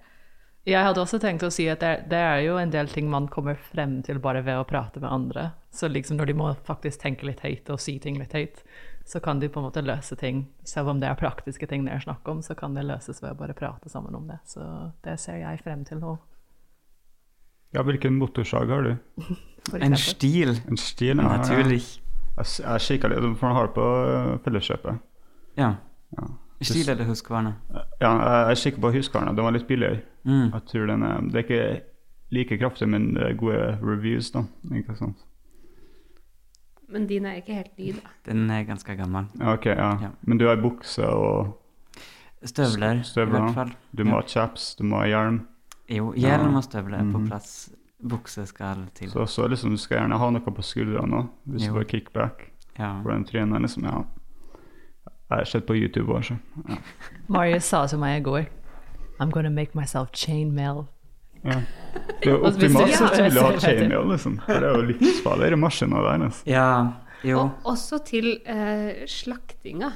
Jeg 0.65 0.81
hadde 0.81 1.03
også 1.03 1.19
tenkt 1.21 1.43
å 1.45 1.51
si 1.53 1.67
at 1.69 1.83
det, 1.85 2.07
det 2.09 2.17
er 2.25 2.39
jo 2.47 2.55
en 2.57 2.71
del 2.73 2.89
ting 2.89 3.11
man 3.13 3.27
kommer 3.29 3.59
frem 3.61 3.99
til 4.03 4.17
bare 4.19 4.41
ved 4.47 4.57
å 4.57 4.65
prate 4.65 4.99
med 5.03 5.13
andre. 5.13 5.51
Så 5.71 5.91
liksom 5.93 6.17
når 6.17 6.31
de 6.31 6.37
må 6.39 6.47
faktisk 6.65 7.03
tenke 7.03 7.27
litt 7.29 7.43
høyt 7.45 7.69
og 7.75 7.83
si 7.85 7.99
ting 8.01 8.17
litt 8.19 8.33
høyt, 8.33 8.63
så 9.05 9.21
kan 9.21 9.43
de 9.43 9.51
på 9.53 9.61
en 9.61 9.67
måte 9.67 9.83
løse 9.85 10.17
ting. 10.17 10.47
Selv 10.65 10.89
om 10.89 11.01
det 11.03 11.11
er 11.11 11.19
praktiske 11.21 11.69
ting 11.69 11.85
det 11.85 11.93
er 11.93 12.01
snakk 12.07 12.25
om, 12.33 12.41
så 12.43 12.57
kan 12.57 12.73
det 12.75 12.87
løses 12.89 13.21
ved 13.21 13.35
å 13.35 13.41
bare 13.43 13.53
prate 13.59 13.93
sammen 13.93 14.17
om 14.17 14.25
det. 14.31 14.39
Så 14.49 14.65
det 15.05 15.19
ser 15.21 15.43
jeg 15.43 15.61
frem 15.61 15.85
til 15.85 16.01
nå. 16.01 16.15
Ja, 17.77 17.83
hvilken 17.85 18.17
motorsag 18.17 18.71
har 18.73 18.89
du? 18.89 18.95
En 19.81 19.95
stil, 19.97 20.51
En 20.69 20.77
stil? 20.77 21.17
ja, 21.17 21.25
ja. 21.25 21.37
naturlig. 21.39 21.83
Jeg, 22.37 22.49
jeg 22.61 22.81
kikker 22.89 23.13
litt, 23.13 23.29
for 23.41 23.49
den 23.49 23.57
har 23.57 23.69
det 23.69 23.75
på 23.77 23.85
øh, 23.85 24.33
Felleskjøpet. 24.45 24.99
Ja. 25.61 25.71
Ja. 26.17 26.27
Stil 26.65 26.89
eller 26.91 27.05
huskvarne? 27.05 27.55
Ja, 28.01 28.11
jeg 28.11 28.51
er 28.51 28.55
kikker 28.55 28.81
på 28.81 28.93
huskvarne. 28.95 29.35
Den 29.37 29.45
var 29.45 29.53
litt 29.53 29.67
billigere. 29.67 30.01
Mm. 30.25 30.51
Jeg 30.53 30.63
tror 30.71 30.87
den 30.87 31.03
er, 31.03 31.21
Det 31.21 31.35
er 31.35 31.43
ikke 31.45 31.81
like 32.33 32.59
kraftig, 32.59 32.89
men 32.89 33.15
det 33.15 33.23
er 33.23 33.35
gode 33.35 33.79
reviews, 33.83 34.31
da. 34.31 34.45
Ikke 34.75 34.97
sant? 34.97 35.17
Men 36.89 37.07
din 37.07 37.27
er 37.27 37.41
ikke 37.41 37.55
helt 37.57 37.79
ny, 37.79 37.93
da. 37.97 38.11
Den 38.29 38.51
er 38.51 38.65
ganske 38.69 38.97
gammel. 38.97 39.27
Ok, 39.41 39.67
ja. 39.67 39.91
Ja. 40.03 40.11
Men 40.23 40.39
du 40.39 40.47
har 40.49 40.57
bukse, 40.63 41.07
og 41.07 41.61
Støvler, 42.45 43.03
støvler, 43.03 43.39
i 43.39 43.41
hvert 43.41 43.55
fall. 43.55 43.71
du 43.97 44.03
Ja. 44.05 44.11
må 44.11 44.17
ha 44.21 44.23
chaps, 44.29 44.75
du 44.75 44.85
må 44.85 44.97
ha 45.01 45.07
hjelm. 45.07 45.47
Jo, 45.89 46.13
hjelm 46.13 46.55
og 46.57 46.65
støvler 46.65 46.99
er 46.99 47.13
på 47.13 47.27
plass. 47.27 47.71
Bukse 48.09 48.47
skal 48.47 48.87
til. 48.95 49.09
Så 49.11 49.25
så 49.27 49.47
liksom, 49.49 49.71
du 49.71 49.77
skal 49.77 49.99
gjerne 49.99 50.19
ha 50.19 50.31
noe 50.31 50.41
på 50.41 50.63
skuldrene 50.63 51.23
òg, 51.23 51.29
hvis 51.47 51.67
Jo. 51.67 51.73
du 51.73 51.79
får 51.81 51.85
kickback. 51.89 52.51
Ja. 52.79 53.01
For 53.03 53.11
den 53.13 53.25
trynet 53.25 53.61
liksom, 53.63 53.85
ja. 53.85 54.03
Jeg 55.35 55.47
har 55.47 55.51
sett 55.51 55.67
på 55.67 55.77
YouTube 55.77 56.15
også. 56.15 56.37
Ja. 56.69 56.77
Marius 57.29 57.65
sa 57.71 57.87
til 57.91 57.99
meg 58.03 58.21
i 58.21 58.25
går 58.27 58.45
I'm 59.21 59.31
gonna 59.31 59.51
make 59.51 59.75
myself 59.79 60.11
chainmail. 60.13 60.85
Ja. 61.45 61.61
Det 62.23 62.33
er 62.33 62.41
optimalt 62.49 62.91
å 62.91 62.97
så 62.97 63.05
Ja, 63.05 63.43
ha 63.45 63.51
det. 63.53 63.61
chainmail, 63.63 64.09
liksom. 64.11 64.39
For 64.47 64.59
det 64.65 64.69
er 64.71 64.79
jo 64.81 64.87
livsfarligere 64.91 65.59
maskiner 65.61 66.03
der. 66.09 66.25
Altså. 66.27 66.43
ja, 66.51 66.93
jo. 67.25 67.39
Og 67.45 67.51
også 67.75 67.99
til 68.09 68.41
eh, 68.47 69.05
slaktinga. 69.07 69.93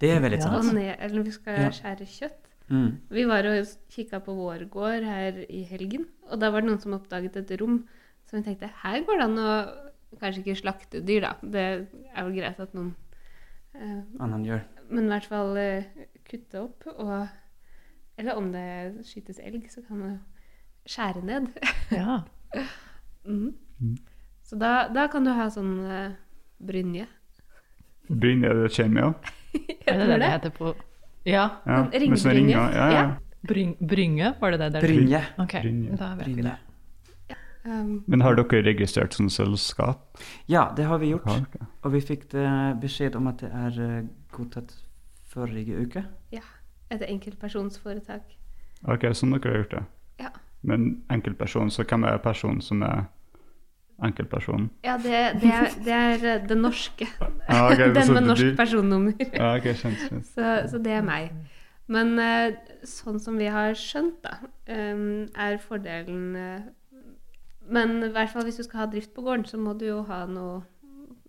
Det 0.00 0.10
er 0.12 0.20
veldig 0.20 0.38
Ja. 0.38 0.44
Sant. 0.60 0.74
ned, 0.74 0.96
eller 1.00 1.22
vi 1.26 1.30
skal 1.32 1.70
skjære 1.72 2.06
kjøtt. 2.06 2.40
Mm. 2.70 2.90
Vi 3.10 3.24
var 3.28 3.44
og 3.50 3.66
kikka 3.92 4.20
på 4.24 4.34
vår 4.36 4.68
gård 4.70 5.02
her 5.04 5.42
i 5.50 5.64
helgen, 5.68 6.06
og 6.30 6.38
da 6.40 6.50
var 6.50 6.60
det 6.62 6.70
noen 6.70 6.80
som 6.80 6.94
oppdaget 6.96 7.36
et 7.36 7.60
rom 7.60 7.82
som 8.30 8.38
vi 8.40 8.44
tenkte 8.46 8.70
her 8.82 9.02
går 9.04 9.18
det 9.20 9.24
an 9.24 9.38
å 9.38 9.56
kanskje 10.20 10.40
ikke 10.44 10.56
slakte 10.62 11.02
dyr, 11.04 11.20
da. 11.26 11.34
Det 11.42 11.64
er 12.16 12.22
jo 12.24 12.30
greit 12.32 12.60
at 12.60 12.72
noen 12.74 12.94
eh, 13.74 14.02
han 14.20 14.44
gjør. 14.44 14.62
Men 14.90 15.04
i 15.06 15.12
hvert 15.14 15.26
fall 15.30 15.56
eh, 15.56 15.84
kutte 16.28 16.60
opp 16.60 16.86
og 16.94 17.28
Eller 18.16 18.36
om 18.38 18.52
det 18.52 19.02
skytes 19.08 19.40
elg, 19.42 19.64
så 19.72 19.82
kan 19.82 19.98
man 19.98 20.10
jo 20.12 20.18
skjære 20.86 21.22
ned. 21.24 21.48
Ja. 21.90 22.20
Mhm. 23.24 23.54
Så 24.44 24.56
da, 24.60 24.88
da 24.92 25.06
kan 25.08 25.24
du 25.24 25.30
ha 25.32 25.46
sånn 25.50 25.78
eh, 25.88 26.10
brynje. 26.60 27.06
Brynje 28.12 28.48
er 28.52 28.58
det 28.60 28.72
chainmail? 28.76 29.14
Er 29.88 29.96
det 29.98 30.08
det 30.10 30.18
det 30.20 30.28
heter 30.28 30.52
på 30.52 30.74
Ja. 31.24 31.46
Ja, 31.64 31.78
ringbrynje. 31.88 32.52
Ja, 32.52 32.88
ja. 32.92 33.04
Bryng, 33.48 33.74
brynge, 33.80 34.34
var 34.40 34.52
det 34.52 34.58
det? 34.60 34.68
der? 34.76 34.84
Brynje. 34.86 35.22
Okay. 35.40 35.62
Brynje. 35.64 35.96
da 35.96 36.10
vet 36.14 36.26
vi 36.28 36.34
Brynje. 36.34 36.50
det. 36.52 36.73
Um, 37.64 38.02
Men 38.06 38.20
har 38.20 38.36
dere 38.36 38.60
registrert 38.66 39.14
som 39.16 39.30
selskap? 39.32 40.18
Ja, 40.48 40.66
det 40.76 40.84
har 40.84 40.98
vi 41.00 41.12
gjort. 41.14 41.24
Har? 41.24 41.68
Og 41.82 41.92
vi 41.94 42.00
fikk 42.04 42.26
beskjed 42.82 43.16
om 43.16 43.26
at 43.30 43.40
det 43.40 43.48
er 43.52 43.78
eh, 43.80 44.02
godtatt 44.36 44.74
forrige 45.32 45.78
uke. 45.86 46.04
Ja. 46.32 46.42
et 46.92 47.02
enkeltpersonsforetak. 47.08 48.34
Ok, 48.86 49.06
sånn 49.16 49.32
dere 49.32 49.50
har 49.50 49.62
gjort 49.62 49.70
det. 49.78 49.84
Ja. 50.20 50.28
Men 50.62 51.02
enkeltperson, 51.10 51.70
så 51.72 51.84
hvem 51.88 52.04
er 52.04 52.18
personen 52.22 52.60
som 52.62 52.82
er 52.84 53.06
enkeltpersonen? 54.04 54.68
Ja, 54.84 54.96
det, 55.00 55.40
det, 55.42 55.50
er, 55.50 55.74
det 55.84 55.92
er 55.96 56.24
eh, 56.34 56.46
det 56.48 56.56
norske. 56.60 57.08
Ah, 57.48 57.70
okay, 57.72 57.88
Den 57.96 58.12
med 58.12 58.22
du- 58.22 58.28
norsk 58.28 58.56
personnummer. 58.60 59.12
Ja, 59.32 59.54
ok, 59.56 59.70
skjønt, 59.80 60.04
skjønt. 60.08 60.30
Så, 60.34 60.54
så 60.70 60.78
det 60.84 60.92
er 60.98 61.04
meg. 61.06 61.32
Men 61.88 62.14
eh, 62.20 62.54
sånn 62.88 63.18
som 63.20 63.36
vi 63.40 63.48
har 63.52 63.74
skjønt, 63.76 64.20
da, 64.24 64.36
eh, 64.68 65.04
er 65.48 65.58
fordelen 65.64 66.36
eh, 66.36 66.62
Men 67.68 68.02
i 68.04 68.08
hvert 68.12 68.30
fall 68.30 68.44
hvis 68.44 68.56
du 68.60 68.62
skal 68.66 68.80
ha 68.84 68.86
drift 68.92 69.14
på 69.14 69.22
gården, 69.24 69.44
så 69.48 69.56
må 69.58 69.72
du 69.78 69.86
jo 69.86 70.02
ha 70.08 70.24
noe 70.26 70.62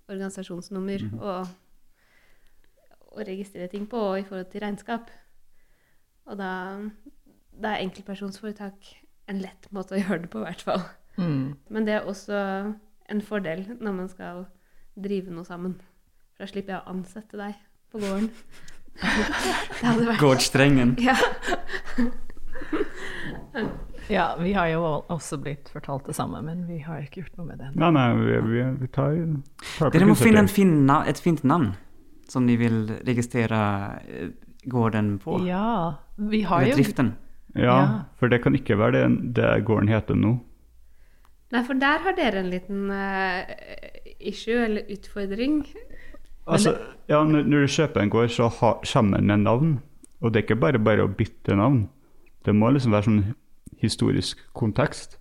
organisasjonsnummer 0.10 1.04
Mhm. 1.08 1.20
og, 1.20 1.48
og 3.16 3.22
registrere 3.28 3.68
ting 3.72 3.88
på, 3.90 3.98
og 3.98 4.20
i 4.20 4.24
forhold 4.24 4.46
til 4.52 4.62
regnskap. 4.62 5.10
Og 6.26 6.38
da, 6.38 6.50
da 7.62 7.68
er 7.76 7.86
enkeltpersonsforetak 7.86 8.76
en 9.30 9.40
lett 9.42 9.68
måte 9.72 9.96
å 9.96 10.00
gjøre 10.04 10.22
det 10.26 10.30
på, 10.30 10.40
i 10.40 10.48
hvert 10.50 10.62
fall. 10.62 10.84
Mm. 11.18 11.56
Men 11.70 11.86
det 11.88 11.94
er 11.94 12.06
også 12.06 12.74
en 13.10 13.22
fordel 13.22 13.66
når 13.80 13.92
man 13.94 14.10
skal 14.10 14.46
drive 15.02 15.32
noe 15.32 15.46
sammen. 15.46 15.78
For 16.36 16.44
da 16.44 16.52
slipper 16.52 16.74
jeg 16.76 16.82
å 16.84 16.90
ansette 16.92 17.38
deg 17.40 17.56
på 17.92 18.00
gården. 18.04 18.30
det 18.96 19.84
hadde 19.84 20.06
vært 20.08 20.20
Gårdstrengen. 20.22 20.96
Ja. 21.04 21.16
Ja, 24.10 24.36
vi 24.38 24.54
har 24.54 24.68
jo 24.70 24.82
også 25.10 25.38
blitt 25.42 25.70
fortalt 25.74 26.06
det 26.06 26.16
samme, 26.18 26.42
men 26.46 26.66
vi 26.70 26.80
har 26.86 27.02
ikke 27.02 27.24
gjort 27.24 27.40
noe 27.40 27.48
med 27.50 27.62
det. 27.64 27.72
Nei, 27.80 27.90
nei, 27.96 28.06
vi, 28.20 28.38
vi, 28.52 28.64
vi 28.84 28.90
tar, 28.94 29.16
tar 29.80 29.94
Dere 29.96 30.10
må 30.10 30.18
finne 30.20 30.44
en 30.46 30.52
fin 30.52 30.74
na 30.86 31.00
et 31.10 31.22
fint 31.22 31.42
navn 31.48 31.72
som 32.30 32.48
de 32.50 32.58
vil 32.58 32.80
registrere 33.06 33.62
eh, 34.10 34.30
gården 34.70 35.16
på. 35.22 35.40
Ja, 35.46 35.96
vi 36.18 36.42
har 36.46 36.66
jo 36.66 36.78
driften. 36.78 37.14
Ja, 37.56 37.64
Ja. 37.64 38.00
for 38.20 38.28
det 38.28 38.42
kan 38.44 38.56
ikke 38.58 38.78
være 38.78 38.92
det, 38.98 39.34
det 39.38 39.50
gården 39.66 39.88
heter 39.90 40.18
nå. 40.20 40.36
Nei, 41.54 41.62
for 41.64 41.78
der 41.80 42.02
har 42.04 42.16
dere 42.18 42.42
en 42.42 42.50
liten 42.52 42.90
uh, 42.92 43.46
issue, 44.20 44.58
eller 44.66 44.90
utfordring. 44.92 45.62
Altså, 46.50 46.74
ja, 47.08 47.22
når, 47.24 47.46
når 47.48 47.64
du 47.66 47.74
kjøper 47.78 48.02
en 48.02 48.12
gård, 48.12 48.34
så 48.34 48.50
ha, 48.60 48.74
kommer 48.82 49.22
den 49.22 49.30
med 49.32 49.46
navn. 49.46 49.72
Og 50.22 50.34
det 50.34 50.42
er 50.42 50.48
ikke 50.48 50.60
bare 50.62 50.82
bare 50.82 51.06
å 51.06 51.12
bytte 51.14 51.56
navn. 51.56 51.86
Det 52.46 52.54
må 52.54 52.74
liksom 52.74 52.94
være 52.94 53.08
sånn 53.08 53.22
historisk 53.88 54.42
kontekst. 54.58 55.18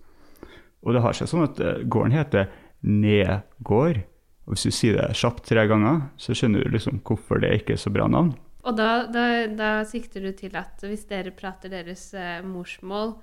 Og 0.85 0.93
det 0.93 1.01
har 1.05 1.17
seg 1.17 1.29
sånn 1.31 1.47
at 1.47 1.61
eh, 1.61 1.83
gården 1.89 2.15
heter 2.15 2.49
Nedgård. 2.85 4.03
Og 4.45 4.53
hvis 4.53 4.67
du 4.67 4.75
sier 4.75 4.97
det 4.99 5.15
kjapt 5.17 5.47
tre 5.49 5.65
ganger, 5.69 6.03
så 6.21 6.35
skjønner 6.37 6.65
du 6.65 6.75
liksom 6.75 6.99
hvorfor 7.05 7.41
det 7.41 7.53
ikke 7.61 7.73
er 7.75 7.81
så 7.81 7.93
bra 7.93 8.05
navn. 8.11 8.35
Og 8.65 8.77
da, 8.77 9.05
da, 9.09 9.23
da 9.53 9.69
sikter 9.85 10.25
du 10.25 10.31
til 10.37 10.53
at 10.57 10.81
hvis 10.85 11.05
dere 11.09 11.33
prater 11.33 11.73
deres 11.73 12.11
eh, 12.17 12.41
morsmål, 12.45 13.15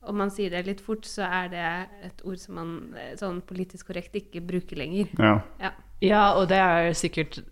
og 0.00 0.16
man 0.16 0.32
sier 0.32 0.52
det 0.52 0.64
litt 0.64 0.80
fort, 0.80 1.04
så 1.04 1.26
er 1.28 1.50
det 1.52 1.64
et 2.08 2.22
ord 2.24 2.40
som 2.40 2.56
man 2.56 2.74
eh, 2.96 3.12
sånn 3.20 3.42
politisk 3.44 3.90
korrekt 3.90 4.16
ikke 4.16 4.40
bruker 4.44 4.80
lenger. 4.80 5.12
Ja. 5.20 5.38
Ja. 5.60 5.76
Ja, 6.00 6.22
og 6.40 6.46
det 6.48 6.56
er 6.56 6.94
sikkert 6.96 7.42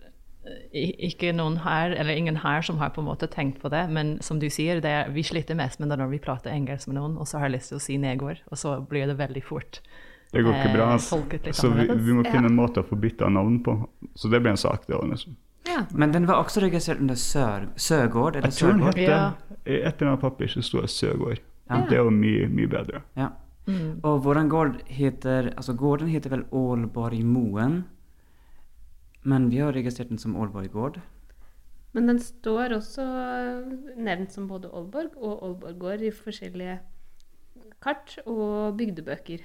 ikke 0.72 1.32
noen 1.36 1.56
her, 1.64 1.90
eller 1.96 2.16
ingen 2.16 2.36
her, 2.36 2.62
som 2.62 2.78
har 2.78 2.90
på 2.90 3.00
en 3.02 3.08
måte 3.08 3.28
tenkt 3.30 3.60
på 3.62 3.70
det, 3.72 3.86
men 3.90 4.18
som 4.22 4.38
du 4.38 4.48
sier, 4.50 4.80
det 4.80 4.90
er, 4.90 5.08
vi 5.14 5.22
sliter 5.22 5.54
mest 5.58 5.80
med 5.80 5.88
det 5.90 5.98
når 5.98 6.10
vi 6.12 6.18
prater 6.18 6.50
engelsk 6.54 6.88
med 6.88 6.96
noen, 7.00 7.16
og 7.18 7.26
så 7.26 7.38
har 7.38 7.48
jeg 7.48 7.56
lyst 7.58 7.68
til 7.72 7.78
å 7.80 7.84
si 7.84 7.96
negår 7.98 8.42
og 8.50 8.58
så 8.58 8.76
blir 8.88 9.06
det 9.06 9.16
veldig 9.18 9.42
fort 9.44 9.80
Det 10.32 10.42
går 10.44 10.54
ikke 10.54 10.74
bra. 10.74 10.86
eh, 10.88 10.92
Altså. 10.92 11.22
litt 11.32 11.54
Så 11.56 11.70
vi, 11.72 11.86
vi 11.88 12.12
må 12.12 12.24
finne 12.24 12.42
Ja. 12.48 12.52
en 12.52 12.56
måte 12.56 12.82
å 12.82 12.88
få 12.88 12.96
bytta 13.00 13.28
navn 13.32 13.62
på. 13.64 13.88
Så 14.14 14.28
det 14.30 14.42
blir 14.42 14.50
en 14.50 14.56
sak, 14.60 14.86
det 14.86 14.94
òg. 14.94 15.08
Liksom. 15.10 15.36
ja. 15.66 15.86
Men 15.94 16.12
den 16.12 16.26
var 16.26 16.44
også 16.44 16.60
registrert 16.60 17.00
under 17.00 17.14
Sør 17.14 17.68
eller 18.36 18.42
Jeg 18.50 18.52
tror 18.52 18.72
den 18.72 18.82
het 18.82 18.96
Ja. 18.98 19.32
I 19.66 19.80
et 19.88 20.00
eller 20.02 20.12
annet 20.12 20.20
papir 20.20 20.46
så 20.48 20.62
sto 20.62 20.80
det 20.80 20.90
Søgård. 20.90 21.38
Ja. 21.70 21.80
Det 21.88 21.92
er 21.98 22.02
jo 22.04 22.10
mye, 22.10 22.48
mye 22.48 22.68
bedre. 22.68 23.02
Ja. 23.16 23.28
Mm. 23.66 24.00
Og 24.02 24.22
våran 24.24 24.48
gård 24.48 24.82
heter, 24.86 25.52
altså 25.56 25.74
gården 25.76 26.08
heter 26.08 26.30
vel 26.30 26.44
Ålborgmoen. 26.52 27.84
Men 29.28 29.48
vi 29.52 29.58
har 29.60 29.72
registrert 29.76 30.08
den 30.12 30.18
som 30.20 30.36
Aalborg 30.40 30.70
gård. 30.72 31.00
Men 31.92 32.06
den 32.08 32.18
står 32.22 32.72
også 32.76 33.04
nevnt 33.96 34.32
som 34.32 34.46
både 34.48 34.68
Aalborg 34.72 35.16
og 35.16 35.42
Aalborg 35.44 35.78
gård 35.82 36.04
i 36.04 36.10
forskjellige 36.14 36.78
kart 37.84 38.18
og 38.26 38.76
bygdebøker. 38.78 39.42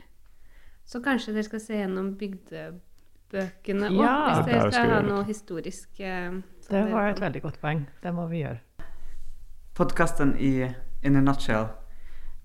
Så 0.85 0.99
kanskje 1.03 1.33
dere 1.35 1.47
skal 1.47 1.61
se 1.63 1.77
gjennom 1.77 2.13
bygdebøkene 2.19 3.89
òg, 3.91 3.99
Ja, 4.03 4.15
hvis 4.33 4.49
dere 4.51 4.71
skal 4.71 4.91
ha 4.91 5.01
noe 5.07 5.23
historisk. 5.27 5.99
eh, 5.99 6.31
Det 6.69 6.83
var 6.91 7.09
et 7.11 7.21
veldig 7.21 7.41
godt 7.41 7.59
poeng. 7.61 7.85
Det 8.03 8.13
må 8.13 8.27
vi 8.27 8.43
gjøre. 8.43 8.59
Podcasten 9.75 10.35
i 10.39 10.67
in 11.03 11.15
a 11.15 11.21
nutshell. 11.21 11.67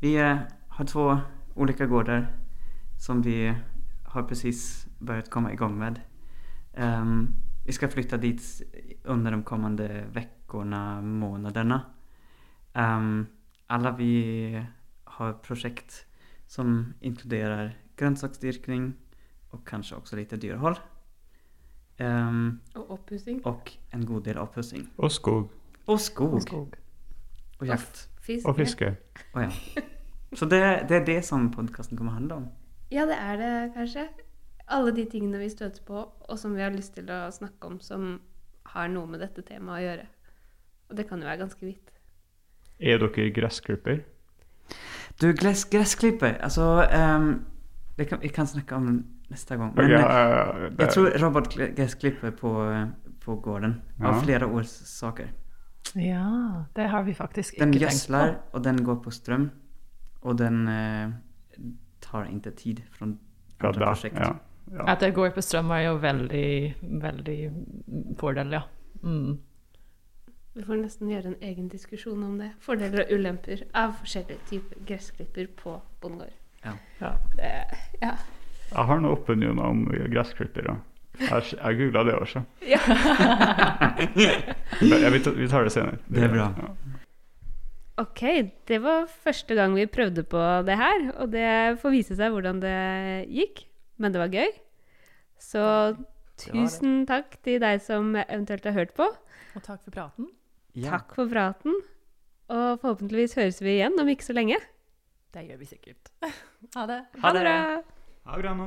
Vi 0.01 0.14
eh, 0.16 0.38
har 0.68 0.85
två 0.85 1.18
olika 1.57 1.87
gårdar 1.87 2.27
som 2.98 3.22
vi 3.22 3.53
har 4.05 4.22
precis 4.22 4.87
börjat 5.01 5.31
komma 5.31 5.53
igång 5.53 5.79
med. 5.79 6.01
Ehm, 6.79 7.35
vi 7.64 7.73
ska 7.73 7.88
flytta 7.88 8.17
dit 8.17 8.62
under 9.05 9.31
de 9.31 9.43
kommande 9.43 10.05
veckorna, 10.12 11.01
månaderna. 11.01 11.81
Um, 12.75 13.27
alla 13.67 13.91
vi 13.97 14.64
har 15.05 15.33
projekt 15.33 16.07
som 16.47 16.95
inkluderar 17.01 17.77
grönsaksdyrkning 17.97 18.95
och 19.51 19.69
kanske 19.69 19.95
också 19.95 20.17
lite 20.17 20.37
dyrhåll. 20.37 20.79
Um, 21.99 22.61
Og 22.75 22.91
oppussing. 22.91 23.45
och 23.45 23.73
en 23.91 24.07
god 24.07 24.25
del 24.25 24.38
avpussing. 24.38 24.91
Og 24.97 25.12
skog. 25.12 25.51
Och 25.87 26.01
skog. 26.01 26.35
Og 26.35 26.43
skog. 26.43 26.75
Och 27.59 27.67
jakt. 27.67 28.09
Fiske. 28.21 28.49
Og 28.49 28.57
fiske. 28.57 28.97
Oh, 29.35 29.43
ja. 29.43 29.51
Så 30.33 30.45
det, 30.45 30.87
det 30.88 30.97
er 30.97 31.05
det 31.05 31.25
som 31.25 31.51
podkasten 31.51 31.97
kommer 31.97 32.12
å 32.12 32.14
handle 32.14 32.35
om. 32.35 32.49
Ja, 32.91 33.07
det 33.07 33.17
er 33.17 33.37
det 33.37 33.73
kanskje. 33.75 34.09
Alle 34.70 34.92
de 34.92 35.04
tingene 35.09 35.38
vi 35.40 35.48
støter 35.48 35.83
på, 35.87 36.02
og 36.28 36.38
som 36.38 36.54
vi 36.54 36.62
har 36.62 36.70
lyst 36.74 36.94
til 36.94 37.09
å 37.11 37.31
snakke 37.33 37.66
om, 37.70 37.78
som 37.81 38.20
har 38.74 38.88
noe 38.92 39.07
med 39.09 39.20
dette 39.20 39.42
temaet 39.42 39.78
å 39.81 39.85
gjøre. 39.87 40.07
Og 40.90 40.96
det 40.96 41.07
kan 41.09 41.20
jo 41.22 41.28
være 41.28 41.40
ganske 41.42 41.64
vidt. 41.66 41.92
Er 42.78 42.98
dere 43.02 43.31
gressklipper? 43.35 44.02
Du, 45.18 45.33
gress, 45.35 45.64
gressklipper 45.66 46.37
Altså 46.44 46.62
um, 46.94 47.44
det 47.98 48.07
kan, 48.07 48.20
vi 48.22 48.28
kan 48.28 48.46
snakke 48.46 48.76
om 48.76 49.04
neste 49.31 49.57
gang. 49.57 49.72
gång. 49.74 49.76
Men 49.76 49.90
Ja, 49.90 49.98
eh, 49.98 50.64
eh, 50.64 50.70
det- 50.70 50.78
jeg 50.78 50.88
tror 50.88 51.18
Robert 51.22 51.48
gressklipper 51.76 52.31
på, 52.31 52.52
eh, 52.72 52.87
på 53.20 53.37
gården 53.42 53.83
Ja. 54.00 54.07
av 54.07 54.22
flera 54.22 54.46
årsaker. 54.46 55.28
Ja, 55.96 56.64
det 56.76 56.88
har 56.90 57.02
vi 57.02 57.14
faktisk 57.14 57.54
ikke 57.54 57.64
Den 57.64 57.72
tenkt 57.72 57.74
på. 57.74 57.78
Den 57.78 57.88
gjødsler, 57.88 58.37
og 58.52 58.64
den 58.64 58.85
går 58.85 59.02
på 59.02 59.11
strøm. 59.11 59.50
Og 60.22 60.38
den 60.38 60.68
eh, 60.68 61.11
tar 62.00 62.24
ikke 62.24 62.50
tid 62.57 62.83
fra 62.90 63.07
andre 63.07 63.18
ja, 63.87 63.94
projekt. 63.94 64.16
ja. 64.16 64.33
Ja. 64.72 64.85
At 64.92 65.00
det 65.00 65.14
går 65.16 65.31
på 65.37 65.42
strøm 65.44 65.70
er 65.72 65.83
jo 65.87 65.94
veldig, 66.02 66.48
veldig 67.02 67.37
fordel, 68.20 68.50
ja. 68.52 68.62
Mm. 69.02 69.38
Vi 70.59 70.64
får 70.66 70.81
nesten 70.83 71.09
gjøre 71.12 71.31
en 71.33 71.37
egen 71.46 71.68
diskusjon 71.70 72.22
om 72.26 72.35
det. 72.40 72.50
Fordeler 72.61 73.04
og 73.07 73.12
ulemper 73.14 73.62
av 73.78 73.92
forskjellige 74.00 74.40
typer 74.50 74.83
gressklipper 74.88 75.46
på 75.61 75.76
bondegård. 76.02 76.35
Ja. 76.64 76.72
Ja. 77.00 77.12
Ja. 78.02 78.12
Jeg 78.68 78.85
har 78.90 78.98
noen 79.00 79.14
opinioner 79.14 79.70
om 79.70 79.85
gressklippere. 80.12 80.74
Jeg, 81.18 81.46
jeg 81.57 81.78
googla 81.78 82.02
det 82.04 82.14
også. 82.18 82.42
ja. 82.74 82.81
Vi 84.81 85.20
tar- 85.24 85.35
vi 85.38 85.48
tar 85.48 85.64
det 85.64 85.72
senere. 85.72 85.98
Det 86.09 86.22
er 86.26 86.33
bra. 86.35 86.50
Ja. 86.59 86.68
Ok, 87.98 88.20
det 88.68 88.78
var 88.83 89.09
første 89.24 89.54
gang 89.59 89.74
vi 89.74 89.87
prøvde 89.90 90.22
på 90.22 90.38
det 90.66 90.76
her, 90.78 91.09
og 91.18 91.33
det 91.33 91.78
får 91.81 91.90
vise 91.96 92.14
seg 92.18 92.31
hvordan 92.35 92.61
det 92.62 92.76
gikk. 93.35 93.64
Men 93.99 94.15
det 94.15 94.23
var 94.23 94.33
gøy. 94.33 94.51
Så 95.43 95.63
tusen 96.39 97.05
takk 97.09 97.37
til 97.47 97.61
deg 97.63 97.83
som 97.83 98.13
eventuelt 98.25 98.67
har 98.69 98.77
hørt 98.77 98.95
på. 98.99 99.07
Og 99.59 99.63
takk 99.65 99.83
for 99.85 99.95
praten. 99.95 100.29
Ja. 100.79 100.93
Takk 100.97 101.15
for 101.19 101.31
praten. 101.31 101.75
Og 102.49 102.79
forhåpentligvis 102.81 103.35
høres 103.39 103.63
vi 103.63 103.77
igjen 103.77 103.99
om 104.01 104.09
ikke 104.09 104.29
så 104.29 104.37
lenge. 104.37 104.59
Det 105.35 105.45
gjør 105.49 105.59
vi 105.63 105.73
sikkert. 105.75 106.13
Ha 106.75 106.85
det. 106.91 106.97
Ha 107.23 107.31
det 107.33 107.43
bra! 107.45 107.53
Ha 108.27 108.35
det 108.37 108.43
bra 108.43 108.53
nå. 108.59 108.65